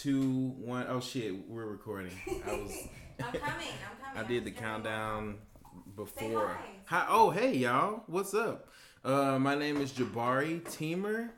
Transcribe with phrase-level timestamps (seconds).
[0.00, 0.86] two, one.
[0.88, 2.12] Oh shit, we're recording.
[2.46, 2.72] I was.
[3.18, 3.38] I'm coming.
[3.42, 4.16] I'm coming.
[4.16, 5.36] I I'm did the countdown
[5.94, 6.48] before.
[6.48, 6.64] hi.
[6.86, 7.06] Hi.
[7.08, 8.68] Oh hey y'all, what's up?
[9.04, 11.30] Uh, my name is Jabari Teamer,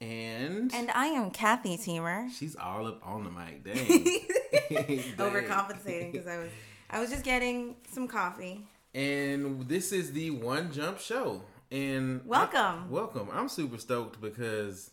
[0.00, 2.30] and, And I am Kathy Teamer.
[2.30, 3.64] she's all up on the mic.
[3.64, 3.86] Dang.
[4.86, 4.98] Dang.
[5.18, 6.50] Overcompensating because I was
[6.90, 8.66] I was just getting some coffee.
[8.94, 11.42] And this is the One Jump Show.
[11.72, 12.58] And Welcome.
[12.58, 13.28] I- welcome.
[13.32, 14.90] I'm super stoked because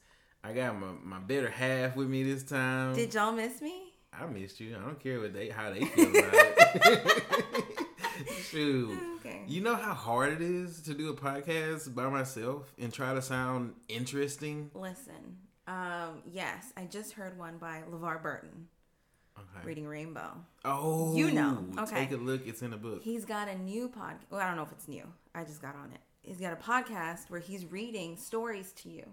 [0.48, 2.96] I got my, my better half with me this time.
[2.96, 3.92] Did y'all miss me?
[4.14, 4.78] I missed you.
[4.78, 7.84] I don't care what they how they feel about it.
[8.44, 8.98] Shoot.
[9.18, 9.42] Okay.
[9.46, 13.22] You know how hard it is to do a podcast by myself and try to
[13.22, 14.72] sound interesting?
[14.74, 15.38] Listen.
[15.68, 18.68] Um, yes, I just heard one by LeVar Burton,
[19.38, 19.66] Okay.
[19.66, 20.32] Reading Rainbow.
[20.64, 21.66] Oh, You know.
[21.78, 22.06] Okay.
[22.08, 22.48] Take a look.
[22.48, 23.02] It's in the book.
[23.04, 24.22] He's got a new podcast.
[24.30, 25.04] Well, I don't know if it's new.
[25.36, 26.00] I just got on it.
[26.24, 29.04] He's got a podcast where he's reading stories to you.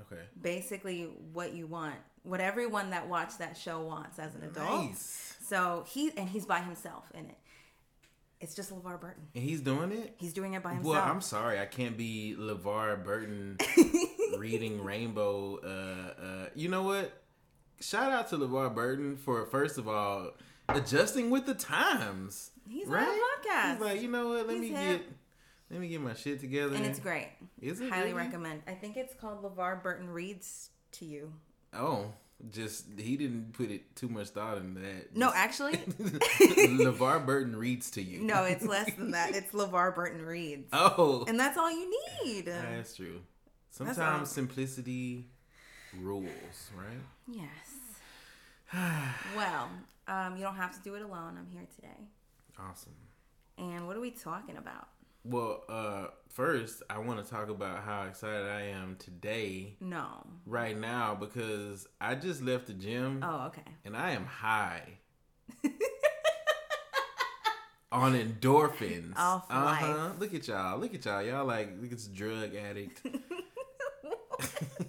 [0.00, 0.22] Okay.
[0.40, 4.86] Basically, what you want, what everyone that watched that show wants as an adult.
[4.86, 5.36] Nice.
[5.46, 7.38] So he and he's by himself in it.
[8.40, 9.22] It's just LeVar Burton.
[9.34, 10.16] And he's doing it?
[10.18, 10.96] He's doing it by himself.
[10.96, 13.56] Well, I'm sorry, I can't be LeVar Burton
[14.38, 15.58] reading Rainbow.
[15.64, 17.22] Uh, uh, you know what?
[17.80, 20.32] Shout out to LeVar Burton for first of all
[20.68, 22.50] adjusting with the times.
[22.68, 23.06] He's right?
[23.06, 23.72] on a podcast.
[23.72, 24.46] He's like, you know what?
[24.46, 25.06] Let He's me hip.
[25.06, 25.16] get,
[25.74, 26.74] let me get my shit together.
[26.76, 27.28] and it's great.
[27.60, 28.26] Is it Highly really?
[28.26, 28.62] recommend.
[28.66, 31.32] I think it's called LeVar Burton Reads to You.
[31.72, 32.12] Oh,
[32.50, 35.16] just he didn't put it too much thought into that.
[35.16, 38.20] No, actually, LeVar Burton reads to you.
[38.22, 39.30] no, it's less than that.
[39.34, 40.68] It's LeVar Burton Reads.
[40.72, 41.90] Oh, And that's all you
[42.24, 42.46] need.
[42.46, 43.20] that's true.
[43.70, 45.26] Sometimes simplicity
[46.00, 47.00] rules, right?
[47.28, 47.48] Yes.
[49.36, 49.68] well,
[50.08, 51.36] um, you don't have to do it alone.
[51.38, 52.08] I'm here today.
[52.58, 52.92] Awesome.
[53.58, 54.88] And what are we talking about?
[55.24, 60.06] Well, uh, first, I want to talk about how excited I am today, No.
[60.44, 63.62] right now, because I just left the gym Oh, okay.
[63.86, 64.82] and I am high
[67.92, 69.16] on endorphins.
[69.16, 70.10] Off uh-huh.
[70.18, 70.78] Look at y'all.
[70.78, 71.22] Look at y'all.
[71.22, 73.00] Y'all like look at this drug addict.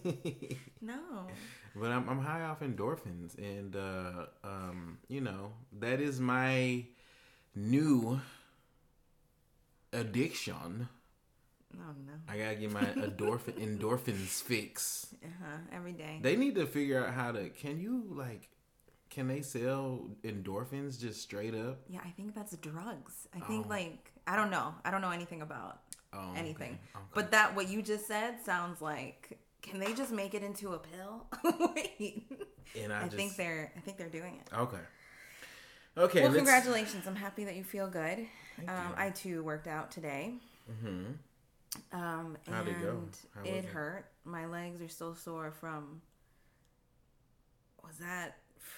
[0.81, 1.28] No.
[1.75, 6.85] but I'm I'm high off endorphins, and uh, um, you know that is my
[7.56, 8.19] new
[10.00, 10.88] addiction.
[11.78, 12.13] Oh, no.
[12.29, 15.07] I gotta get my endorphin endorphins fix.
[15.23, 15.57] Uh huh.
[15.73, 16.19] Every day.
[16.22, 17.50] They need to figure out how to.
[17.50, 18.50] Can you like?
[19.09, 21.79] Can they sell endorphins just straight up?
[21.88, 23.28] yeah, I think that's drugs.
[23.34, 23.69] I think, Oh.
[23.69, 24.73] like, I don't know.
[24.84, 25.79] I don't know anything about
[26.11, 26.79] Oh, anything.
[26.95, 27.03] okay.
[27.13, 29.39] But that, what you just said, sounds like.
[29.61, 31.28] Can they just make it into a pill?
[31.75, 32.29] Wait.
[32.79, 33.72] and I, I, just, think they're.
[33.75, 34.53] I think they're doing it.
[34.55, 34.78] okay.
[35.97, 36.23] Okay.
[36.23, 37.07] well, congratulations!
[37.07, 38.28] I'm happy that you feel good.
[38.67, 38.93] Um.
[38.97, 40.35] I too worked out today.
[40.71, 41.17] Mhm.
[41.91, 43.01] Um, and How'd it go?
[43.33, 43.66] How it it?
[43.66, 44.05] hurt.
[44.23, 46.01] My legs are still sore from.
[47.83, 48.38] Was that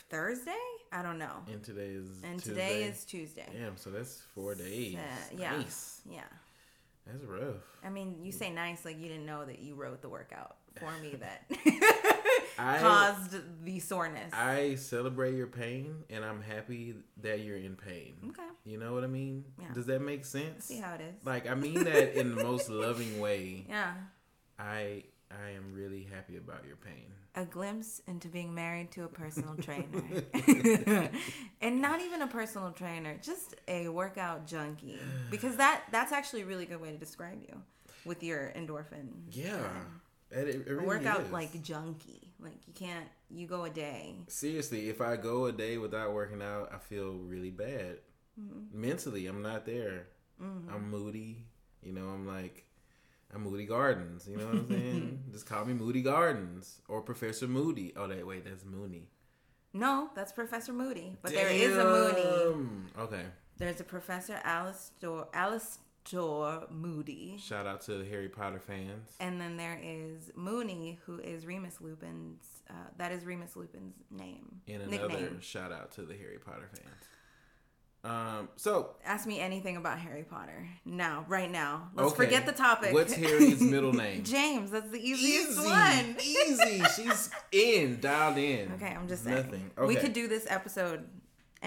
[0.09, 0.51] Thursday?
[0.91, 1.43] I don't know.
[1.51, 2.49] And today is And Tuesday.
[2.53, 3.49] today is Tuesday.
[3.53, 4.95] Damn, so that's four days.
[4.95, 5.57] Uh, yeah.
[5.57, 6.01] Nice.
[6.09, 6.23] Yeah.
[7.05, 7.63] That's rough.
[7.83, 10.91] I mean, you say nice like you didn't know that you wrote the workout for
[11.01, 11.45] me that
[12.59, 14.33] I- caused the soreness.
[14.33, 18.15] I celebrate your pain, and I'm happy that you're in pain.
[18.29, 18.43] okay.
[18.65, 19.45] You know what I mean?
[19.61, 19.73] Yeah.
[19.73, 20.65] Does that make sense?
[20.65, 21.25] See how it is.
[21.25, 23.65] Like I mean that in the most loving way.
[23.69, 23.93] yeah.
[24.59, 27.05] I I am really happy about your pain.
[27.35, 31.11] A glimpse into being married to a personal trainer.
[31.61, 34.99] and not even a personal trainer, just a workout junkie.
[35.29, 37.61] Because that that's actually a really good way to describe you
[38.05, 39.09] with your endorphin.
[39.31, 39.55] Yeah.
[39.57, 40.01] Um,
[40.31, 41.31] It, it really workout is.
[41.31, 42.33] like junkie.
[42.39, 44.15] Like you can't you go a day.
[44.27, 47.97] seriously, if I go a day without working out, I feel really bad.
[48.39, 48.79] Mm-hmm.
[48.79, 50.07] Mentally, I'm not there.
[50.39, 51.45] I'm moody.
[51.81, 52.67] You know, I'm like
[53.33, 54.27] I'm Moody Gardens.
[54.27, 55.23] You know what I'm saying?
[55.31, 57.93] Just call me Moody Gardens or Professor Moody.
[57.95, 59.09] Oh, that wait, that's Mooney.
[59.73, 61.17] No, that's Professor Moody.
[61.21, 62.67] But there is a Moody.
[62.99, 63.23] Okay.
[63.57, 65.27] There's a Professor Alastor
[66.11, 67.37] Alastor Moody.
[67.39, 69.09] Shout out to the Harry Potter fans.
[69.19, 72.43] And then there is Mooney, who is Remus Lupin's.
[72.69, 74.61] Uh, that is Remus Lupin's name.
[74.67, 75.39] And another nickname.
[75.41, 76.95] shout out to the Harry Potter fans.
[78.03, 81.89] Um, so Ask me anything about Harry Potter now, right now.
[81.95, 82.25] Let's Okay.
[82.25, 82.93] forget the topic.
[82.93, 84.23] What's Harry's middle name?
[84.23, 84.71] James.
[84.71, 86.15] That's the easiest easy, one.
[86.21, 86.83] easy.
[86.95, 88.71] She's in, dialed in.
[88.73, 89.35] Okay, I'm just saying.
[89.37, 89.71] Nothing.
[89.87, 91.05] We could do this episode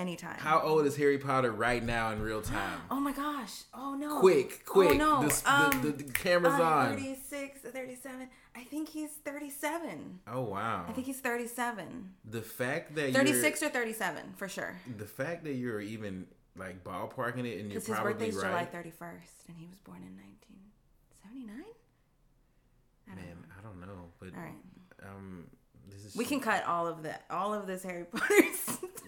[0.01, 0.37] anytime.
[0.39, 2.81] How old is Harry Potter right now in real time?
[2.91, 3.63] Oh my gosh.
[3.73, 4.19] Oh no.
[4.19, 4.91] quick, quick.
[4.91, 5.21] Oh no.
[5.23, 6.89] The, s- the, um, the, the camera's uh, on.
[6.97, 8.29] 36, 37.
[8.57, 10.21] I think he's 37.
[10.27, 10.85] Oh wow.
[10.89, 12.11] I think he's 37.
[12.25, 14.75] the fact that 36 or 37 for sure.
[14.99, 16.27] the fact that you're even
[16.57, 18.73] like ballparking it and you're Because his probably birthday's July right.
[18.73, 21.65] 31st and he was born in 1979?
[23.07, 23.55] I don't Man, know.
[23.59, 25.09] I don't know, but All right.
[25.09, 25.47] um,
[26.11, 26.41] This We true.
[26.41, 28.35] can cut all of that, all of this Harry Potter.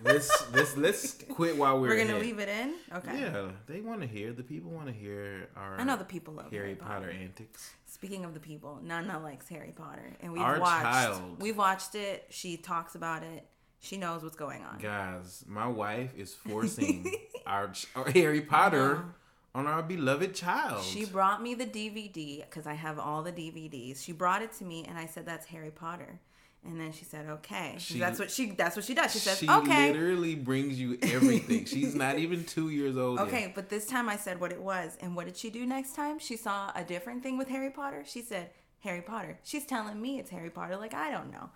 [0.05, 2.23] let's let's let's quit while we're, We're gonna ahead.
[2.23, 2.75] leave it in.
[2.95, 3.21] Okay.
[3.21, 4.33] Yeah, they want to hear.
[4.33, 5.79] The people want to hear our.
[5.79, 7.71] I know the people love Harry Potter antics.
[7.87, 10.83] Speaking of the people, Nana likes Harry Potter, and we've Our watched.
[10.83, 11.41] child.
[11.41, 12.27] We've watched it.
[12.31, 13.47] She talks about it.
[13.81, 14.79] She knows what's going on.
[14.79, 17.13] Guys, my wife is forcing
[17.47, 19.59] our, our Harry Potter Uh-huh.
[19.61, 20.83] on our beloved child.
[20.85, 24.03] She brought me the DVD because I have all the DVDs.
[24.03, 26.21] She brought it to me, and I said, "That's Harry Potter."
[26.65, 28.53] And then she said, "Okay." She- that's what she.
[28.53, 29.13] That's what she does.
[29.13, 29.47] She says, Okay.
[29.47, 31.65] she "Okay." literally brings you everything.
[31.65, 33.19] She's not even two years old.
[33.19, 33.27] yet.
[33.29, 35.97] Okay, but this time I said what it was, and what did she do next
[35.97, 36.21] time?
[36.21, 38.05] She saw a different thing with Harry Potter.
[38.07, 38.51] She said
[38.81, 39.41] Harry Potter.
[39.43, 41.51] She's telling me it's Harry Potter, like I don't know,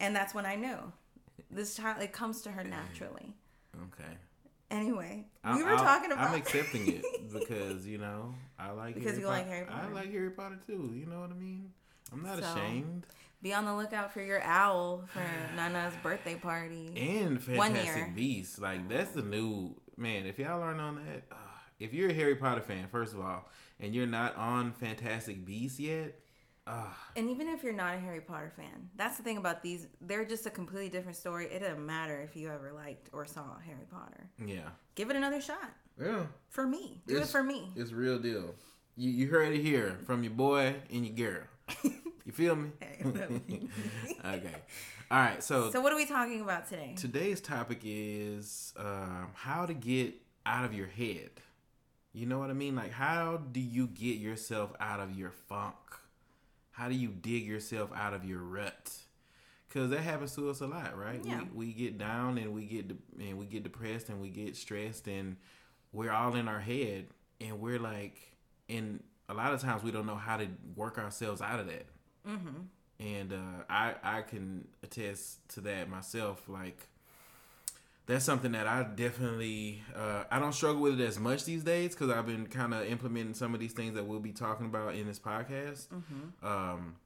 [0.00, 0.92] and that's when I knew
[1.52, 2.02] this child.
[2.02, 3.36] It comes to her naturally.
[3.76, 4.12] Okay.
[4.72, 6.30] Anyway, I'm- we were I'll- talking about.
[6.30, 9.86] I'm accepting it because you know I like Because Harry you like Harry Potter.
[9.88, 10.92] I like Harry Potter too.
[10.94, 11.72] You know what I mean?
[12.12, 13.06] I'm not So- ashamed.
[13.40, 15.22] Be on the lookout for your owl for
[15.56, 16.92] Nana's birthday party.
[16.96, 18.14] And Fantastic.
[18.14, 20.26] Beasts, like that's the new man.
[20.26, 21.36] If y'all aren't on that, uh,
[21.78, 23.48] if you're a Harry Potter fan, first of all,
[23.80, 26.18] and you're not on Fantastic Beasts yet,
[26.66, 26.84] uh,
[27.16, 29.86] And even if you're not a Harry Potter fan, that's the thing about these.
[30.00, 31.46] They're just a completely different story.
[31.46, 34.28] It doesn't matter if you ever liked or saw Harry Potter.
[34.44, 35.70] yeah, Give it another shot.
[35.98, 37.00] yeah, For me.
[37.06, 37.70] Do It's- it for me.
[37.76, 38.54] it's real deal.
[38.96, 41.44] You you heard it here from your boy and your girl.
[42.28, 42.72] You feel me?
[43.06, 44.54] okay.
[45.10, 45.42] All right.
[45.42, 46.94] So, So what are we talking about today?
[46.94, 50.12] today's topic is um, how to get
[50.44, 51.30] out of your head.
[52.12, 52.76] You know what I mean?
[52.76, 55.74] Like, how do you get yourself out of your funk?
[56.72, 58.92] How do you dig yourself out of your rut?
[59.66, 61.24] Because that happens to us a lot, right?
[61.24, 61.44] Yeah.
[61.54, 64.54] We, we get down and we get de- and we get depressed and we get
[64.54, 65.36] stressed and
[65.94, 67.06] we're all in our head
[67.40, 68.20] and we're like,
[68.68, 70.46] and a lot of times we don't know how to
[70.76, 71.86] work ourselves out of that
[72.26, 73.04] Mm-hmm.
[73.06, 76.48] and uh, I I can attest to that myself.
[76.48, 76.88] Like
[78.06, 81.94] that's something that I definitely uh, I don't struggle with it as much these days
[81.94, 84.94] because I've been kind of implementing some of these things that we'll be talking about
[84.94, 85.86] in this podcast.
[86.42, 86.96] Um,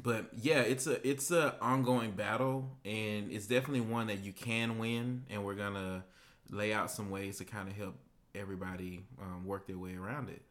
[0.00, 4.78] but yeah, it's a it's a ongoing battle, and it's definitely one that you can
[4.78, 5.24] win.
[5.28, 6.04] And we're gonna
[6.48, 7.96] lay out some ways to kind of help
[8.34, 10.42] everybody um, work their way around it.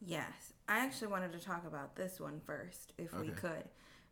[0.00, 0.53] Yes.
[0.68, 3.64] I actually wanted to talk about this one first, if we could.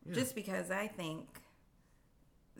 [0.04, 0.14] Yeah.
[0.14, 1.26] Just because I think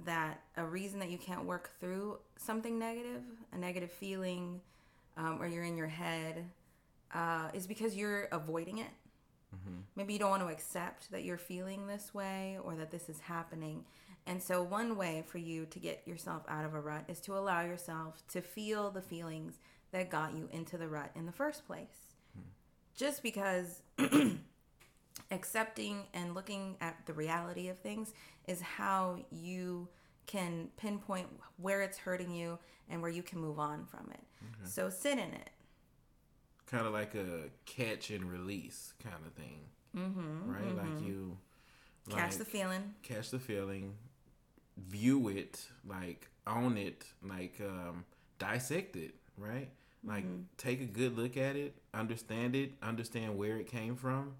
[0.05, 3.23] that a reason that you can't work through something negative,
[3.53, 4.61] a negative feeling,
[5.17, 6.45] um, or you're in your head,
[7.13, 8.91] uh, is because you're avoiding it.
[9.97, 13.21] Maybe you don't want to accept that you're feeling this way or that this is
[13.21, 13.85] happening.
[14.27, 17.37] And so, one way for you to get yourself out of a rut is to
[17.37, 19.59] allow yourself to feel the feelings
[19.91, 22.12] that got you into the rut in the first place.
[22.97, 23.83] Just because
[25.31, 28.13] accepting and looking at the reality of things
[28.47, 29.89] is how you
[30.27, 32.59] can pinpoint where it's hurting you
[32.89, 34.21] and where you can move on from it.
[34.65, 35.51] So, sit in it.
[36.67, 39.61] kind of like a catch and release kind of thing,
[39.97, 40.77] mm-hmm, right?
[40.77, 41.37] Like you
[42.11, 42.95] Catch the feeling.
[43.03, 43.95] catch the feeling,
[44.77, 48.05] view it, like own it, like um,
[48.39, 49.69] dissect it, right?
[50.05, 50.25] Like
[50.57, 54.35] take a good look at it, understand it, understand where it came from,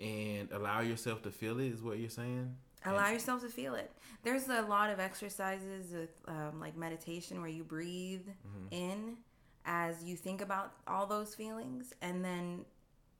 [0.00, 1.66] and allow yourself to feel it.
[1.72, 2.56] Is what you're saying?
[2.84, 3.92] Allow yourself to feel it.
[4.24, 8.26] There's a lot of exercises with um, like meditation where you breathe
[8.70, 9.16] in
[9.64, 12.64] as you think about all those feelings, and then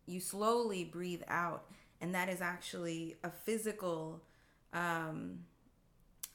[0.06, 1.66] you slowly breathe out,
[2.00, 4.21] and that is actually a physical
[4.73, 5.38] um,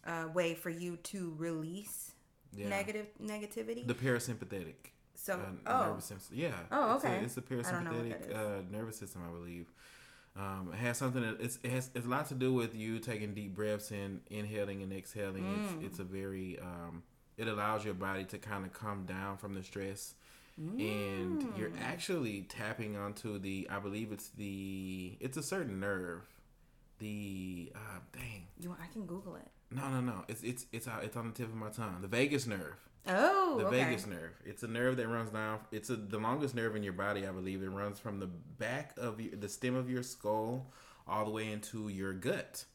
[0.06, 2.12] uh, way for you to release
[2.56, 2.70] Yeah.
[2.70, 3.86] negative negativity.
[3.86, 4.94] The parasympathetic.
[5.20, 6.38] So, uh, oh, nervous system.
[6.38, 6.52] Yeah.
[6.72, 7.24] Oh, It's a- okay.
[7.26, 9.72] It's a, I don't know what parasympathetic uh, nervous system, I believe.
[10.36, 13.00] Um, it has something that it's, it has it's a lot to do with you
[13.00, 15.44] taking deep breaths and inhaling and exhaling.
[15.44, 15.64] Mm.
[15.66, 17.02] It's it's a very um,
[17.38, 20.14] it allows your body to kind of come down from the stress,
[20.58, 21.82] and you're Mm.
[21.82, 26.22] actually tapping onto the I believe it's the it's a certain nerve.
[27.00, 29.48] The uh, dang you, I can Google it.
[29.72, 31.98] no no no it's it's it's it's on the tip of my tongue.
[32.02, 32.78] The vagus nerve
[33.10, 33.84] Oh, the okay.
[33.84, 34.32] vagus nerve.
[34.46, 35.60] It's a nerve that runs down.
[35.72, 37.64] It's a, the longest nerve in your body, I believe.
[37.64, 40.72] It runs from the back of your, the stem of your skull
[41.08, 42.66] all the way into your gut.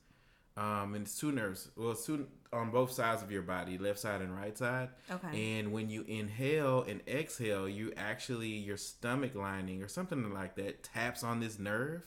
[0.56, 1.68] Um, and it's two nerves.
[1.76, 4.90] Well, it's two on both sides of your body, left side and right side.
[5.10, 5.58] Okay.
[5.58, 10.82] And when you inhale and exhale, you actually your stomach lining or something like that
[10.82, 12.02] taps on this nerve,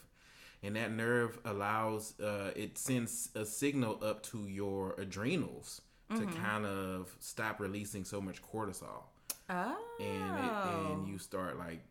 [0.61, 5.81] and that nerve allows uh, it sends a signal up to your adrenals
[6.15, 9.03] to kind of stop releasing so much cortisol,
[9.49, 9.77] Oh.
[9.99, 10.07] and
[10.87, 11.81] it, and you start like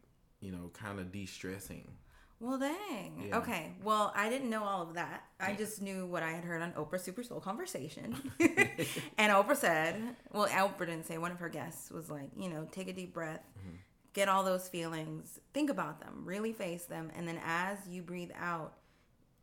[0.40, 1.90] you know kind of de-stressing.
[2.40, 3.26] Well, dang.
[3.28, 3.38] Yeah.
[3.38, 3.72] Okay.
[3.82, 5.24] Well, I didn't know all of that.
[5.40, 8.14] I just knew what I had heard on Oprah Super Soul Conversation.
[8.40, 9.96] and Oprah said,
[10.32, 13.14] well, Oprah didn't say, one of her guests was like, you know, take a deep
[13.14, 13.76] breath, Mm-hmm.
[14.12, 17.10] get all those feelings, think about them, really face them.
[17.16, 18.74] And then as you breathe out,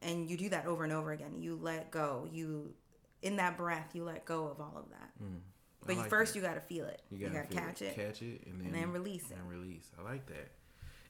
[0.04, 2.28] and you do that over and over again, you let go.
[2.32, 2.74] You,
[3.22, 5.12] in that breath, you let go of all of that.
[5.86, 7.02] But you like first, you got to feel it.
[7.10, 7.96] You got to catch it.
[7.96, 9.38] catch it, and then, then release it.
[9.38, 9.90] And release.
[10.00, 10.52] I like that.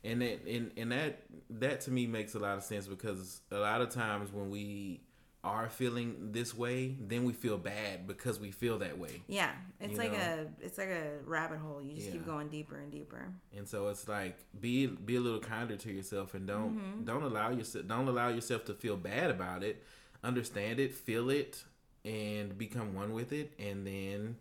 [0.04, 3.58] And that and, and that that to me makes a lot of sense because a
[3.58, 5.02] lot of times when we
[5.44, 9.22] are feeling this way, then we feel bad because we feel that way.
[9.28, 10.48] Yeah, it's You like know?
[10.62, 11.82] a it's like a rabbit hole.
[11.82, 13.28] You just keep going deeper and deeper.
[13.56, 17.04] And so it's like be be a little kinder to yourself and don't Mm-hmm.
[17.04, 19.84] don't allow yourself don't allow yourself to feel bad about it.
[20.24, 21.64] Understand it, feel it,
[22.06, 24.38] and become one with it, and then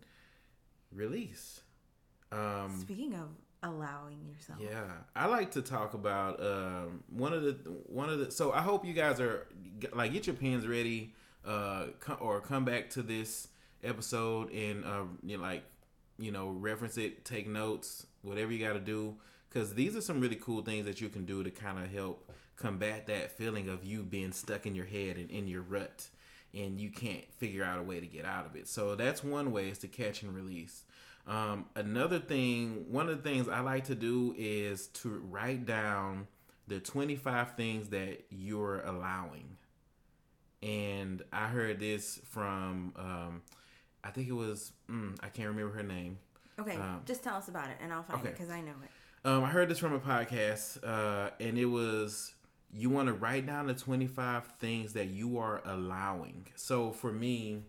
[0.91, 1.61] release.
[2.31, 3.29] Um, Speaking of
[3.63, 7.53] allowing yourself, Yeah, I like to talk about um, one of the
[7.87, 8.31] one of the.
[8.31, 9.47] So I hope you guys are
[9.93, 11.13] like get your pens ready,
[11.45, 13.47] uh, co- or come back to this
[13.83, 15.63] episode and uh, you know, like
[16.17, 19.15] you know reference it, take notes, whatever you got to do,
[19.49, 22.29] because these are some really cool things that you can do to kind of help
[22.55, 26.07] combat that feeling of you being stuck in your head and in your rut,
[26.53, 28.67] and you can't figure out a way to get out of it.
[28.67, 30.83] So that's one way is to catch and release.
[31.27, 36.27] Um, another thing, one of the things I like to do is to write down
[36.67, 39.57] the 25 things that you're allowing.
[40.63, 43.41] And I heard this from, um,
[44.03, 46.19] I think it was, mm, I can't remember her name.
[46.59, 49.27] Okay, Um, just tell us about it, and I'll find it because I know it.
[49.27, 52.33] Um, I heard this from a podcast, uh, and it was
[52.73, 56.47] you want to write down the 25 things that you are allowing.
[56.55, 57.63] So for me,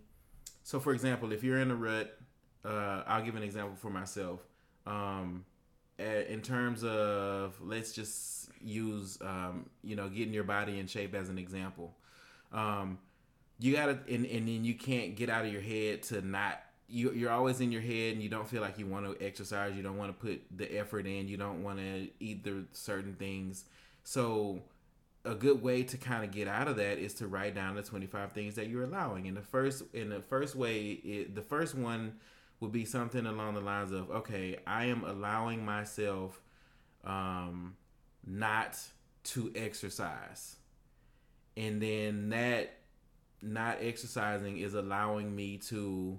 [0.62, 2.16] so for example, if you're in a rut,
[2.64, 4.40] uh, I'll give an example for myself.
[4.86, 5.44] Um,
[5.98, 11.28] in terms of, let's just use, um, you know, getting your body in shape as
[11.28, 11.94] an example.
[12.52, 12.98] Um,
[13.58, 17.12] you gotta, and, and then you can't get out of your head to not you,
[17.12, 19.82] you're always in your head and you don't feel like you want to exercise you
[19.82, 23.64] don't want to put the effort in you don't want to eat the certain things
[24.04, 24.60] so
[25.24, 27.82] a good way to kind of get out of that is to write down the
[27.82, 29.28] 25 things that you're allowing.
[29.28, 32.14] And the first in the first way it, the first one
[32.60, 36.40] would be something along the lines of okay i am allowing myself
[37.04, 37.74] um
[38.26, 38.78] not
[39.24, 40.56] to exercise.
[41.56, 42.78] And then that
[43.40, 46.18] not exercising is allowing me to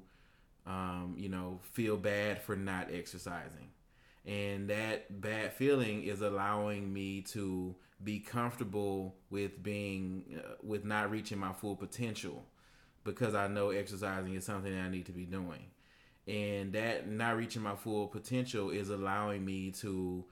[0.65, 3.72] um, you know feel bad for not exercising.
[4.25, 11.12] And that bad feeling is allowing me to be comfortable with being uh, with not
[11.12, 12.45] reaching my full potential
[13.03, 15.65] because I know exercising is something I need to be doing.
[16.27, 20.24] And that not reaching my full potential is allowing me to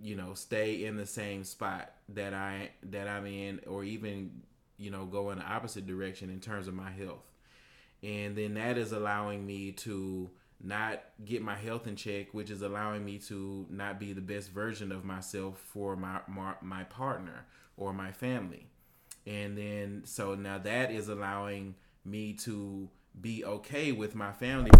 [0.00, 4.42] you know stay in the same spot that I that I'm in or even
[4.76, 7.24] you know go in the opposite direction in terms of my health.
[8.02, 10.30] And then that is allowing me to
[10.64, 14.50] not get my health in check which is allowing me to not be the best
[14.50, 18.66] version of myself for my my, my partner or my family.
[19.26, 22.88] And then so now that is allowing me to
[23.20, 24.70] be okay with my family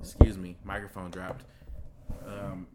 [0.00, 1.44] excuse me microphone dropped.
[2.26, 2.66] Um,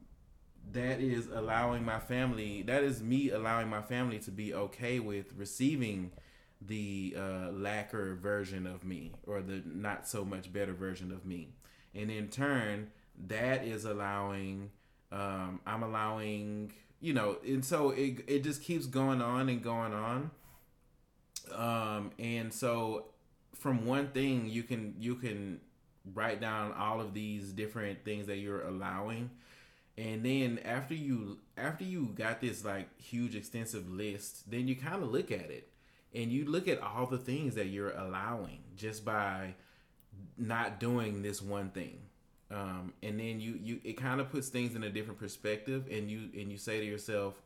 [0.74, 5.34] that is allowing my family that is me allowing my family to be okay with
[5.36, 6.12] receiving
[6.66, 11.50] the uh, lacquer version of me or the not so much better version of me.
[11.96, 12.92] And in turn
[13.28, 14.72] that is allowing
[15.12, 19.94] um, i'm allowing you know and so it, it just keeps going on and going
[19.94, 20.32] on.
[21.54, 23.08] Um, and so
[23.56, 25.60] from one thing you can you can
[26.14, 29.32] write down all of these different things that you're allowing.
[29.98, 35.04] And then after you after you got this like huge extensive list then you kind
[35.04, 35.71] of look at it
[36.14, 39.54] and you look at all the things that you're allowing just by
[40.38, 42.00] not doing this one thing
[42.50, 46.10] um, and then you you it kind of puts things in a different perspective and
[46.12, 47.42] you and you say to yourself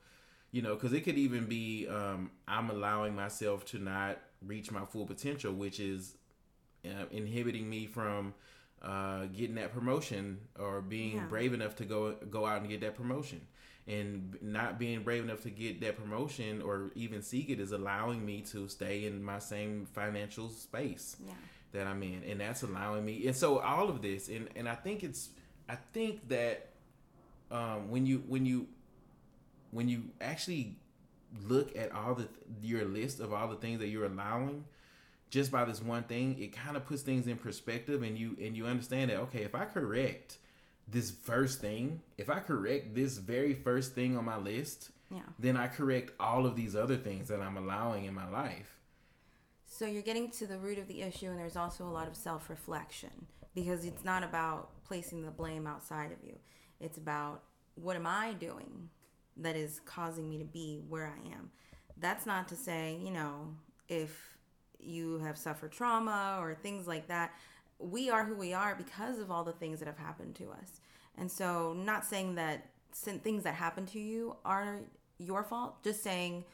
[0.51, 4.86] you know because it could even be um, i'm allowing myself to not reach my
[4.86, 6.15] full potential which is
[6.86, 8.34] uh, inhibiting me from
[8.81, 11.24] uh, getting that promotion or being Yeah.
[11.25, 13.41] brave enough to go go out and get that promotion
[13.88, 18.25] and not being brave enough to get that promotion or even seek it is allowing
[18.25, 21.34] me to stay in my same financial space Yeah.
[21.74, 23.27] that I'm in, and that's allowing me.
[23.27, 25.30] And so all of this, and and I think it's,
[25.70, 26.70] I think that
[27.51, 28.68] um, when you when you
[29.72, 30.77] when you actually
[31.48, 32.27] look at all the
[32.62, 34.63] your list of all the things that you're allowing,
[35.30, 38.56] just by this one thing, it kind of puts things in perspective, and you and
[38.58, 40.38] you understand that okay, if I correct
[40.88, 45.24] this first thing, if I correct this very first thing on my list, Yeah.
[45.39, 48.80] then I correct all of these other things that I'm allowing in my life.
[49.65, 52.15] So you're getting to the root of the issue, and there's also a lot of
[52.15, 56.38] self reflection because it's not about placing the blame outside of you.
[56.80, 57.44] It's about
[57.75, 58.89] what am I doing
[59.38, 61.51] that is causing me to be where I am.
[61.98, 63.56] That's not to say, you know,
[63.89, 64.38] if
[64.80, 67.34] you have suffered trauma or things like that,
[67.79, 70.79] we are who we are because of all the things that have happened to us.
[71.17, 74.79] And so, not saying that things that happen to you are
[75.17, 76.46] your fault, just saying,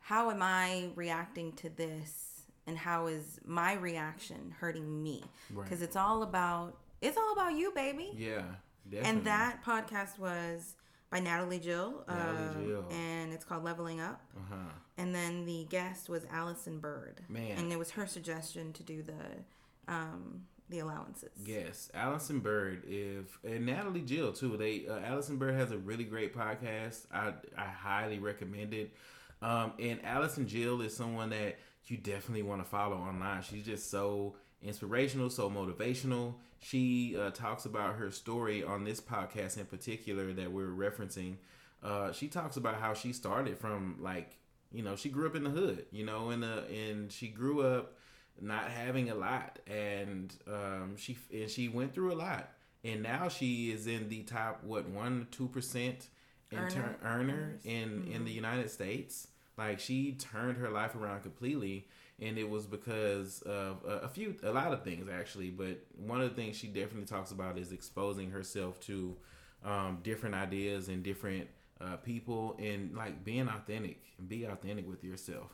[0.00, 2.28] how am I reacting to this?
[2.66, 5.24] And how is my reaction hurting me?
[5.52, 5.64] Right.
[5.64, 8.12] Because it's all about it's all about you, baby.
[8.16, 8.42] Yeah,
[8.88, 9.10] definitely.
[9.10, 10.76] And that podcast was
[11.10, 12.84] by Natalie Jill, Natalie um, Jill.
[12.90, 14.22] and it's called Leveling Up.
[14.36, 14.56] Uh-huh.
[14.96, 17.58] And then the guest was Allison Bird, Man.
[17.58, 20.42] and it was her suggestion to do the um,
[20.72, 21.30] the allowances.
[21.44, 24.56] Yes, Allison Bird, if and Natalie Jill too.
[24.56, 27.06] They uh, Allison Bird has a really great podcast.
[27.12, 28.92] I I highly recommend it.
[29.40, 33.42] Um, and Allison Jill is someone that you definitely want to follow online.
[33.42, 36.34] She's just so inspirational, so motivational.
[36.60, 41.36] She uh, talks about her story on this podcast in particular that we're referencing.
[41.82, 44.38] Uh, she talks about how she started from like
[44.72, 47.94] you know she grew up in the hood, you know, and and she grew up
[48.40, 49.58] not having a lot.
[49.66, 52.50] And um she and she went through a lot.
[52.84, 56.08] And now she is in the top what one two percent
[56.52, 59.28] Earner- turn earner in in the united states.
[59.56, 61.86] Like she turned her life around completely.
[62.20, 65.50] And it was because of a, a few a lot of things actually.
[65.50, 69.16] But one of the things she definitely talks about is exposing herself to
[69.64, 71.48] um, different ideas and different
[71.80, 72.56] uh, people.
[72.58, 75.50] And like being authentic and be authentic with yourself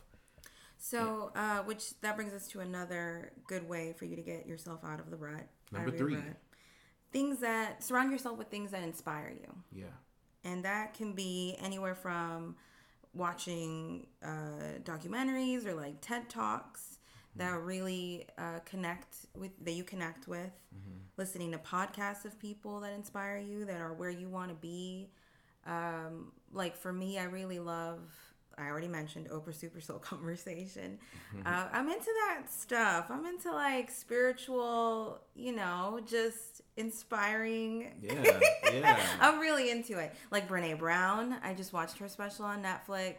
[0.79, 4.81] So, uh, which that brings us to another good way for you to get yourself
[4.85, 5.47] out of the rut.
[5.73, 6.15] Number three.
[6.17, 6.25] rut.
[7.13, 9.55] Things that surround yourself with things that inspire you.
[9.73, 9.87] yeah
[10.45, 12.55] and that can be anywhere from
[13.13, 16.99] watching uh, documentaries or like TED talks
[17.37, 20.51] that really uh, connect with that you connect with,
[21.17, 25.11] listening to podcasts of people that inspire you that are where you want to be.
[25.67, 28.01] Um, like for me, I really love.
[28.59, 30.99] I already mentioned Oprah Super Soul Conversation.
[31.47, 33.07] Uh, I'm into that stuff.
[33.11, 37.93] I'm into like spiritual, you know, just inspiring.
[38.03, 38.39] yeah
[38.73, 40.15] yeah I'm really into it.
[40.31, 43.15] Like Brene Brown, I just watched her special on Netflix.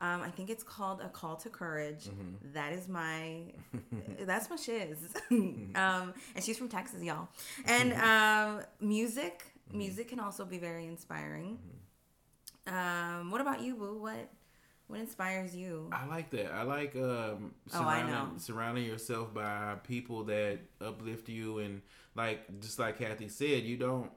[0.00, 2.08] Um, I think it's called A Call to Courage.
[2.52, 3.52] That is my,
[4.20, 4.98] that's my shiz.
[5.30, 7.28] um, and she's from Texas, y'all.
[7.64, 11.58] And um, music, music can also be very inspiring.
[12.66, 13.98] Um, what about you, Boo?
[14.00, 14.28] What
[14.88, 15.88] what inspires you?
[15.92, 16.52] I like that.
[16.52, 18.28] I like um, Oh, I surrounding, know.
[18.38, 21.82] surrounding yourself by people that uplift you and
[22.14, 24.10] like just like Kathy said, you don't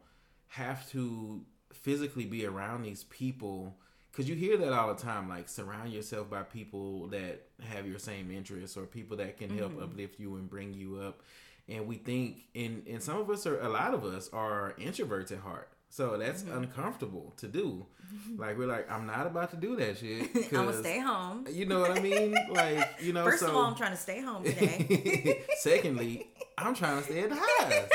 [0.47, 1.41] have to
[1.73, 3.75] physically be around these people
[4.11, 5.27] because you hear that all the time.
[5.29, 9.71] Like surround yourself by people that have your same interests or people that can help
[9.73, 9.83] Mm-hmm.
[9.83, 11.21] uplift you and bring you up.
[11.67, 15.31] And we think, and and some of us are, a lot of us are introverts
[15.31, 15.69] at heart.
[15.89, 16.57] So that's Mm-hmm.
[16.57, 17.85] uncomfortable to do.
[18.37, 20.29] Like we're like, I'm not about to do that shit.
[20.53, 21.45] I'm gonna stay home.
[21.51, 22.35] you know what I mean?
[22.51, 25.43] Like, you know, First so of all, I'm trying to stay home today.
[25.59, 27.89] secondly, I'm trying to stay at the house.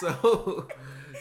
[0.00, 0.68] So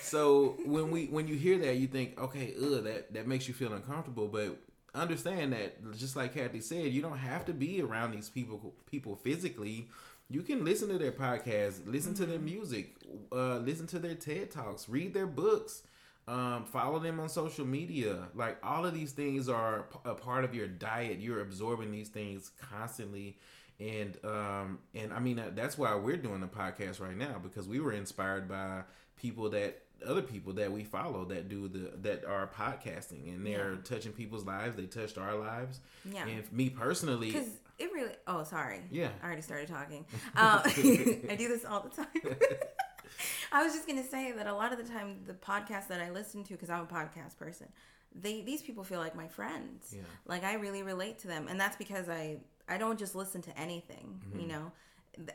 [0.02, 3.54] so when we when you hear that you think, okay, ugh, that, that makes you
[3.54, 4.58] feel uncomfortable, but
[4.94, 9.16] understand that just like Kathy said, you don't have to be around these people people
[9.16, 9.88] physically.
[10.30, 12.96] You can listen to their podcasts, listen to their music,
[13.32, 15.82] uh, listen to their TED Talks, read their books,
[16.30, 18.28] um, follow them on social media.
[18.36, 21.20] Like all of these things are a part of your diet.
[21.20, 23.38] You're absorbing these things constantly,
[23.80, 27.68] and um, and I mean uh, that's why we're doing the podcast right now because
[27.68, 28.84] we were inspired by
[29.18, 33.76] people that other people that we follow that do the that are podcasting and they're
[33.78, 34.76] touching people's lives.
[34.76, 35.80] They touched our lives.
[36.06, 36.28] Yeah.
[36.28, 38.14] And me personally, Because it really.
[38.28, 38.82] Oh, sorry.
[38.92, 39.10] Yeah.
[39.24, 40.06] I already started talking.
[40.36, 42.38] Um, I do this all the time.
[43.52, 46.10] I was just gonna say that a lot of the time, the podcasts that I
[46.10, 47.68] listen to, because I'm a podcast person,
[48.14, 49.94] they these people feel like my friends.
[49.96, 50.02] Yeah.
[50.26, 53.60] Like I really relate to them, and that's because I I don't just listen to
[53.60, 54.22] anything.
[54.34, 54.48] You mm-hmm.
[54.50, 54.72] know,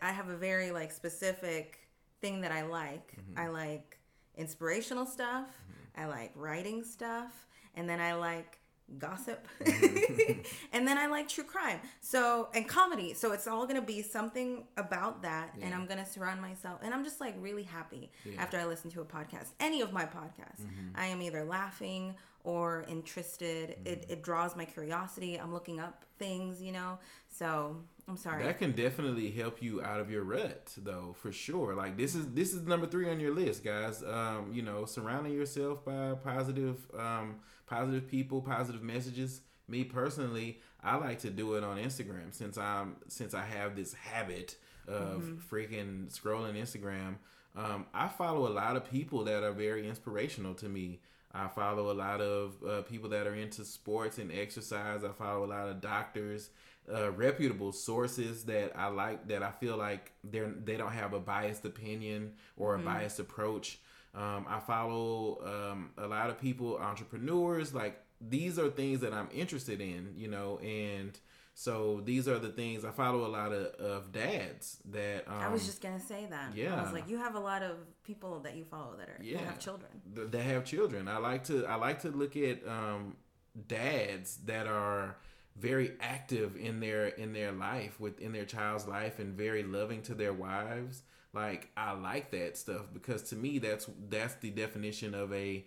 [0.02, 1.78] I have a very like specific
[2.20, 3.12] thing that I like.
[3.12, 3.38] Mm-hmm.
[3.38, 3.98] I like
[4.36, 5.48] inspirational stuff.
[5.48, 6.00] Mm-hmm.
[6.00, 8.58] I like writing stuff, and then I like
[8.98, 9.46] gossip.
[9.64, 10.40] Mm-hmm.
[10.72, 11.80] And then i like true crime.
[12.00, 13.14] So and comedy.
[13.14, 17.04] So it's all gonna be something about that and i'm gonna surround myself and i'm
[17.04, 18.42] just like really happy Yeah.
[18.42, 20.62] after i listen to a podcast any of my podcasts.
[20.62, 20.96] Mm-hmm.
[20.96, 23.76] I am either laughing or interested.
[23.84, 24.12] It, mm-hmm.
[24.12, 25.36] it draws my curiosity.
[25.36, 26.98] I'm looking up things you know?
[27.28, 27.76] So
[28.08, 28.42] I'm sorry.
[28.42, 31.74] That can definitely help you out of your rut, though, for sure.
[31.74, 34.02] Like this is this is number three on your list, guys.
[34.02, 37.36] Um, you know, surrounding yourself by positive, um,
[37.66, 39.40] positive people, positive messages.
[39.68, 43.94] Me personally, I like to do it on Instagram since I'm since I have this
[43.94, 45.54] habit of Mm-hmm.
[45.54, 47.14] freaking scrolling Instagram.
[47.56, 51.00] Um, I follow a lot of people that are very inspirational to me.
[51.32, 55.02] I follow a lot of uh, people that are into sports and exercise.
[55.04, 56.50] I follow a lot of doctors,
[56.92, 59.28] uh, reputable sources that I like.
[59.28, 63.78] That I feel like they're they don't have a biased opinion or a biased approach.
[64.14, 65.40] Um, I follow
[65.72, 67.74] um, a lot of people, entrepreneurs.
[67.74, 71.18] Like these are things that I'm interested in, you know, and
[71.56, 73.26] so these are the things I follow.
[73.26, 76.54] A lot of, of dads that um, I was just gonna say that.
[76.56, 79.18] Yeah, I was like, you have a lot of people that you follow that are
[79.22, 79.38] Yeah.
[79.38, 79.90] that have children.
[80.14, 81.08] th- that have children.
[81.08, 83.16] I like to I like to look at um,
[83.68, 85.16] dads that are
[85.56, 90.14] very active in their in their life within their child's life and very loving to
[90.14, 91.02] their wives.
[91.32, 95.64] Like I like that stuff because to me that's that's the definition of a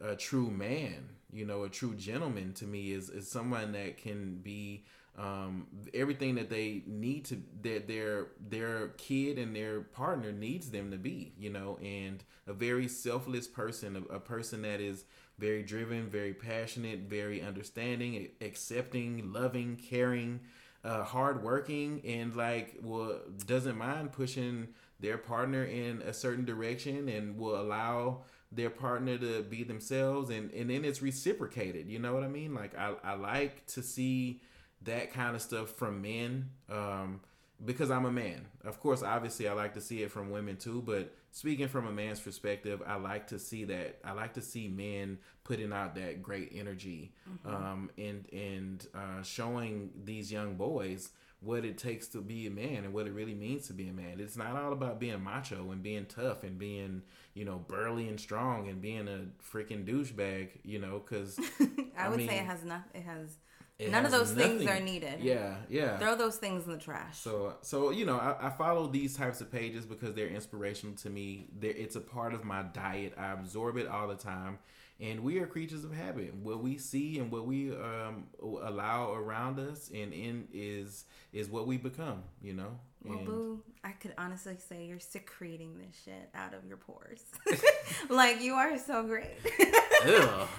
[0.00, 1.08] a true man.
[1.32, 4.84] You know, a true gentleman to me is is someone that can be
[5.16, 10.90] um, everything that they need to that their their kid and their partner needs them
[10.90, 11.32] to be.
[11.38, 15.04] You know, and a very selfless person, a, a person that is
[15.38, 20.40] very driven, very passionate, very understanding, accepting, loving, caring,
[20.84, 24.68] uh, hardworking, and like will doesn't mind pushing
[25.00, 30.50] their partner in a certain direction and will allow their partner to be themselves and
[30.52, 32.54] and then it's reciprocated you know what i mean?
[32.54, 34.40] Like i, I like to see
[34.82, 37.20] that kind of stuff from men um
[37.64, 38.46] because i'm a man.
[38.64, 41.92] Of course obviously i like to see it from women too but speaking from a
[41.92, 46.22] man's perspective i like to see that i like to see men putting out that
[46.22, 47.12] great energy
[47.44, 51.10] um and and uh showing these young boys
[51.44, 53.92] what it takes to be a man and what it really means to be a
[53.92, 54.18] man.
[54.18, 57.02] It's not all about being macho and being tough and being,
[57.34, 62.08] you know, burly and strong and being a freaking douchebag, you know, because I I
[62.08, 62.84] would say it has not.
[62.94, 63.36] It has
[63.78, 65.20] it none of those things are needed.
[65.20, 65.98] Yeah, yeah.
[65.98, 67.18] Throw those things in the trash.
[67.18, 71.10] So, so you know, I, I follow these types of pages because they're inspirational to
[71.10, 71.48] me.
[71.58, 73.14] They're, it's a part of my diet.
[73.18, 74.58] I absorb it all the time,
[75.00, 76.34] and we are creatures of habit.
[76.36, 81.66] What we see and what we um, allow around us and in is is what
[81.66, 82.22] we become.
[82.42, 82.78] You know.
[83.04, 87.22] Well, And- boo, I could honestly say you're secreting this shit out of your pores.
[88.08, 89.36] like you are so great.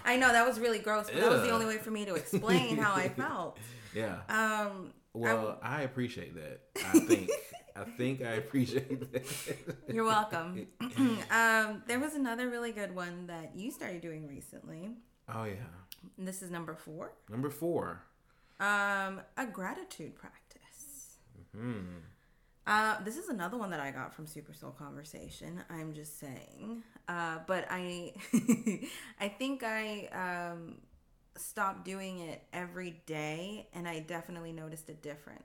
[0.06, 2.14] I know that was really gross, but that was the only way for me to
[2.16, 3.58] explain how I felt.
[3.94, 4.18] Yeah.
[4.30, 6.62] Um, Well, I, appreciate that.
[6.94, 7.30] I think.
[7.76, 9.94] I think I appreciate that.
[9.94, 10.68] you're welcome.
[11.32, 14.92] um, there was another really good one that you started doing recently.
[15.34, 15.56] oh yeah.
[16.18, 17.14] This is number four.
[17.30, 18.04] Number four.
[18.60, 21.18] Um, a gratitude practice.
[21.56, 21.80] Hmm.
[22.68, 25.62] Uh, this is another one that I got from Super Soul Conversation.
[25.70, 28.14] I'm just saying, uh, but I,
[29.20, 30.08] I think I
[30.54, 30.78] um,
[31.36, 35.42] stopped doing it every day, and I definitely noticed a difference.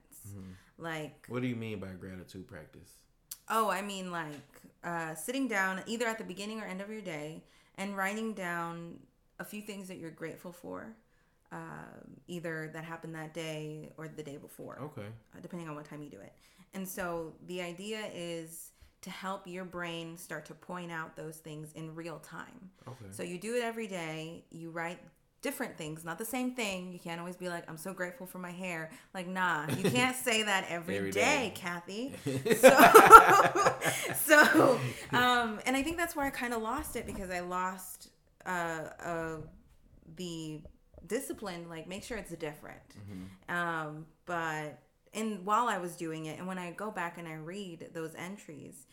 [0.78, 2.90] Like, What do you mean by gratitude practice?
[3.52, 4.32] oh, I mean, like
[4.84, 7.42] uh, sitting down either at the beginning or end of your day
[7.76, 8.96] and writing down
[9.40, 10.94] a few things that you're grateful for,
[11.52, 15.08] um, either that happened that day or the day before Okay.
[15.34, 16.32] uh, depending on what time you do it.
[16.74, 18.70] And so the idea is
[19.02, 22.70] to help your brain start to point out those things in real time.
[22.86, 23.06] Okay.
[23.10, 24.98] So you do it every day, you write
[25.42, 26.92] different things, not the same thing.
[26.92, 28.90] You can't always be like, I'm so grateful for my hair.
[29.14, 31.52] Like, nah, you can't say that every Every day, day.
[31.54, 32.14] Kathy.
[32.56, 32.68] So,
[34.14, 34.80] so
[35.12, 38.10] um, and I think that's where I kind of lost it because I lost
[38.44, 39.36] uh, uh,
[40.16, 40.60] the
[41.06, 41.68] discipline.
[41.70, 42.80] Like, make sure it's different.
[43.48, 44.78] Um, but
[45.14, 48.14] and while I was doing it, and when I go back and I read those
[48.14, 48.86] entries,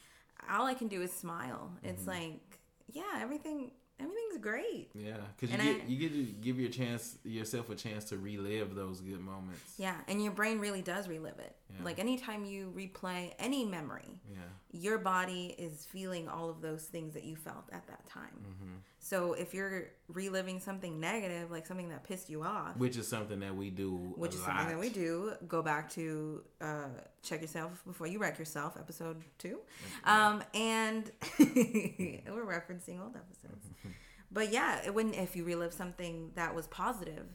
[0.50, 1.72] all I can do is smile.
[1.84, 2.12] It's mm-hmm.
[2.12, 2.60] like,
[2.92, 4.90] yeah, everything everything's great.
[4.94, 8.18] Yeah, because you get I- you get to give your chance yourself a chance to
[8.18, 9.74] relive those good moments.
[9.78, 11.56] Yeah, and your brain really does relive it.
[11.70, 11.84] Yeah.
[11.86, 14.38] Like anytime you replay any memory, Yeah.
[14.72, 18.40] your body is feeling all of those things that you felt at that time.
[18.42, 18.74] Mm-hmm.
[19.00, 23.40] So if you're reliving something negative, like something that pissed you off, Which is something
[23.42, 23.92] that we do.
[24.16, 26.88] which a is something that we do, go back to uh,
[27.22, 29.60] check yourself before you wreck yourself, episode two.
[30.04, 33.66] Um, and we're referencing old episodes.
[34.30, 37.26] But yeah, when if you relive something that was positive,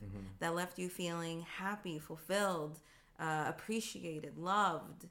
[0.41, 2.81] that left you feeling happy, fulfilled,
[3.23, 5.07] uh, appreciated, loved,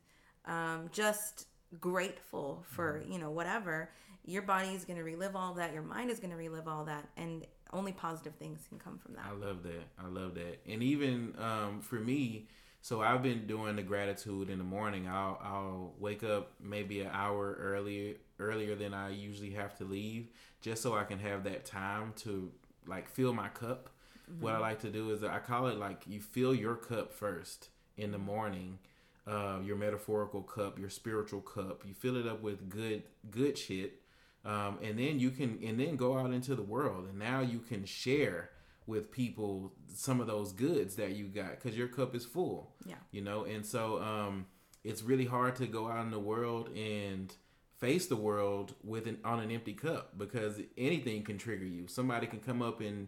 [0.46, 1.48] um, just
[1.80, 3.92] grateful for you know whatever,
[4.26, 5.74] your body is going to relive all that.
[5.74, 9.14] Your mind is going to relive all that, and only positive things can come from
[9.16, 9.26] that.
[9.30, 9.86] I love that.
[9.98, 10.60] I love that.
[10.72, 12.48] And even um, for me,
[12.82, 15.08] So I've been doing the gratitude in the morning.
[15.08, 20.32] I'll I'll wake up maybe an hour earlier earlier than I usually have to leave,
[20.62, 22.52] just so I can have that time to
[22.88, 23.90] like fill my cup.
[24.32, 24.42] Mm-hmm.
[24.44, 27.70] What I like to do is I call it like you fill your cup first
[27.98, 28.80] in the morning.
[29.28, 31.84] Uh, your metaphorical cup, your spiritual cup.
[31.86, 34.02] You fill it up with good good shit,
[34.44, 37.60] um, and then you can and then go out into the world, and now you
[37.60, 38.50] can share
[38.88, 42.74] with people some of those goods that you got because your cup is full.
[42.86, 42.96] Yeah.
[43.12, 44.48] You know, and so um,
[44.84, 47.34] it's really hard to go out in the world and
[47.78, 51.88] face the world with an on an empty cup because anything can trigger you.
[51.88, 53.08] Somebody can come up and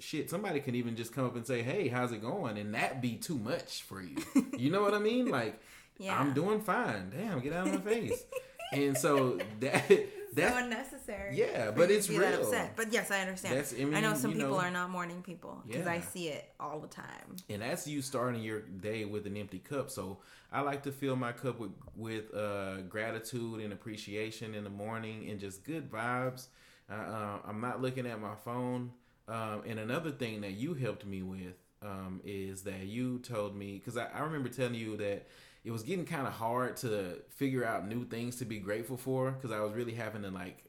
[0.00, 0.30] shit.
[0.30, 3.16] Somebody can even just come up and say, "Hey, how's it going?" and that be
[3.16, 4.16] too much for you.
[4.56, 5.24] you know what I mean?
[5.34, 5.60] Like,
[5.98, 6.18] yeah.
[6.18, 7.10] I'm doing fine.
[7.10, 8.24] Damn, get out of my face.
[8.72, 9.88] and so that
[10.34, 11.36] that's so unnecessary.
[11.36, 12.22] Yeah, but it's real.
[12.22, 12.76] upset.
[12.76, 13.56] But yes, I understand.
[13.56, 15.92] That's, I, mean, I know some people know, are not morning people because yeah.
[15.92, 17.36] I see it all the time.
[17.48, 19.90] And that's you starting your day with an empty cup.
[19.90, 20.18] So
[20.52, 25.28] I like to fill my cup with with uh, gratitude and appreciation in the morning
[25.30, 26.46] and just good vibes.
[26.90, 28.90] Uh, uh, I'm not looking at my phone.
[29.28, 33.74] Um, and another thing that you helped me with um, is that you told me
[33.78, 35.26] because I, I remember telling you that
[35.64, 39.30] it was getting kind of hard to figure out new things to be grateful for
[39.32, 40.64] because I was really having to like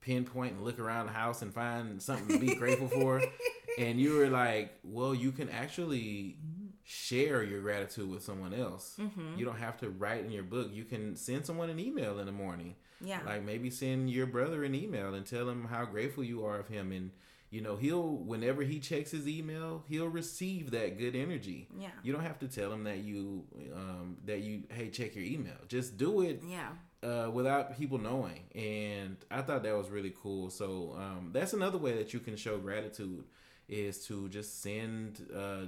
[0.00, 3.22] pinpoint and look around the house and find something to be grateful for.
[3.78, 6.36] And you were like, well, you can actually
[6.82, 8.96] share your gratitude with someone else.
[8.98, 9.38] Mm-hmm.
[9.38, 10.70] You don't have to write in your book.
[10.72, 12.76] You can send someone an email in the morning.
[13.02, 13.20] Yeah.
[13.26, 16.68] Like maybe send your brother an email and tell him how grateful you are of
[16.68, 17.10] him and
[17.50, 21.68] you know he'll whenever he checks his email he'll receive that good energy.
[21.78, 21.88] Yeah.
[22.02, 25.56] You don't have to tell him that you um that you hey check your email.
[25.68, 26.70] Just do it yeah.
[27.02, 28.42] uh, without people knowing.
[28.54, 30.50] And i thought that was really cool.
[30.50, 33.24] So um, that's another way that you can show gratitude
[33.68, 35.66] is to just send uh,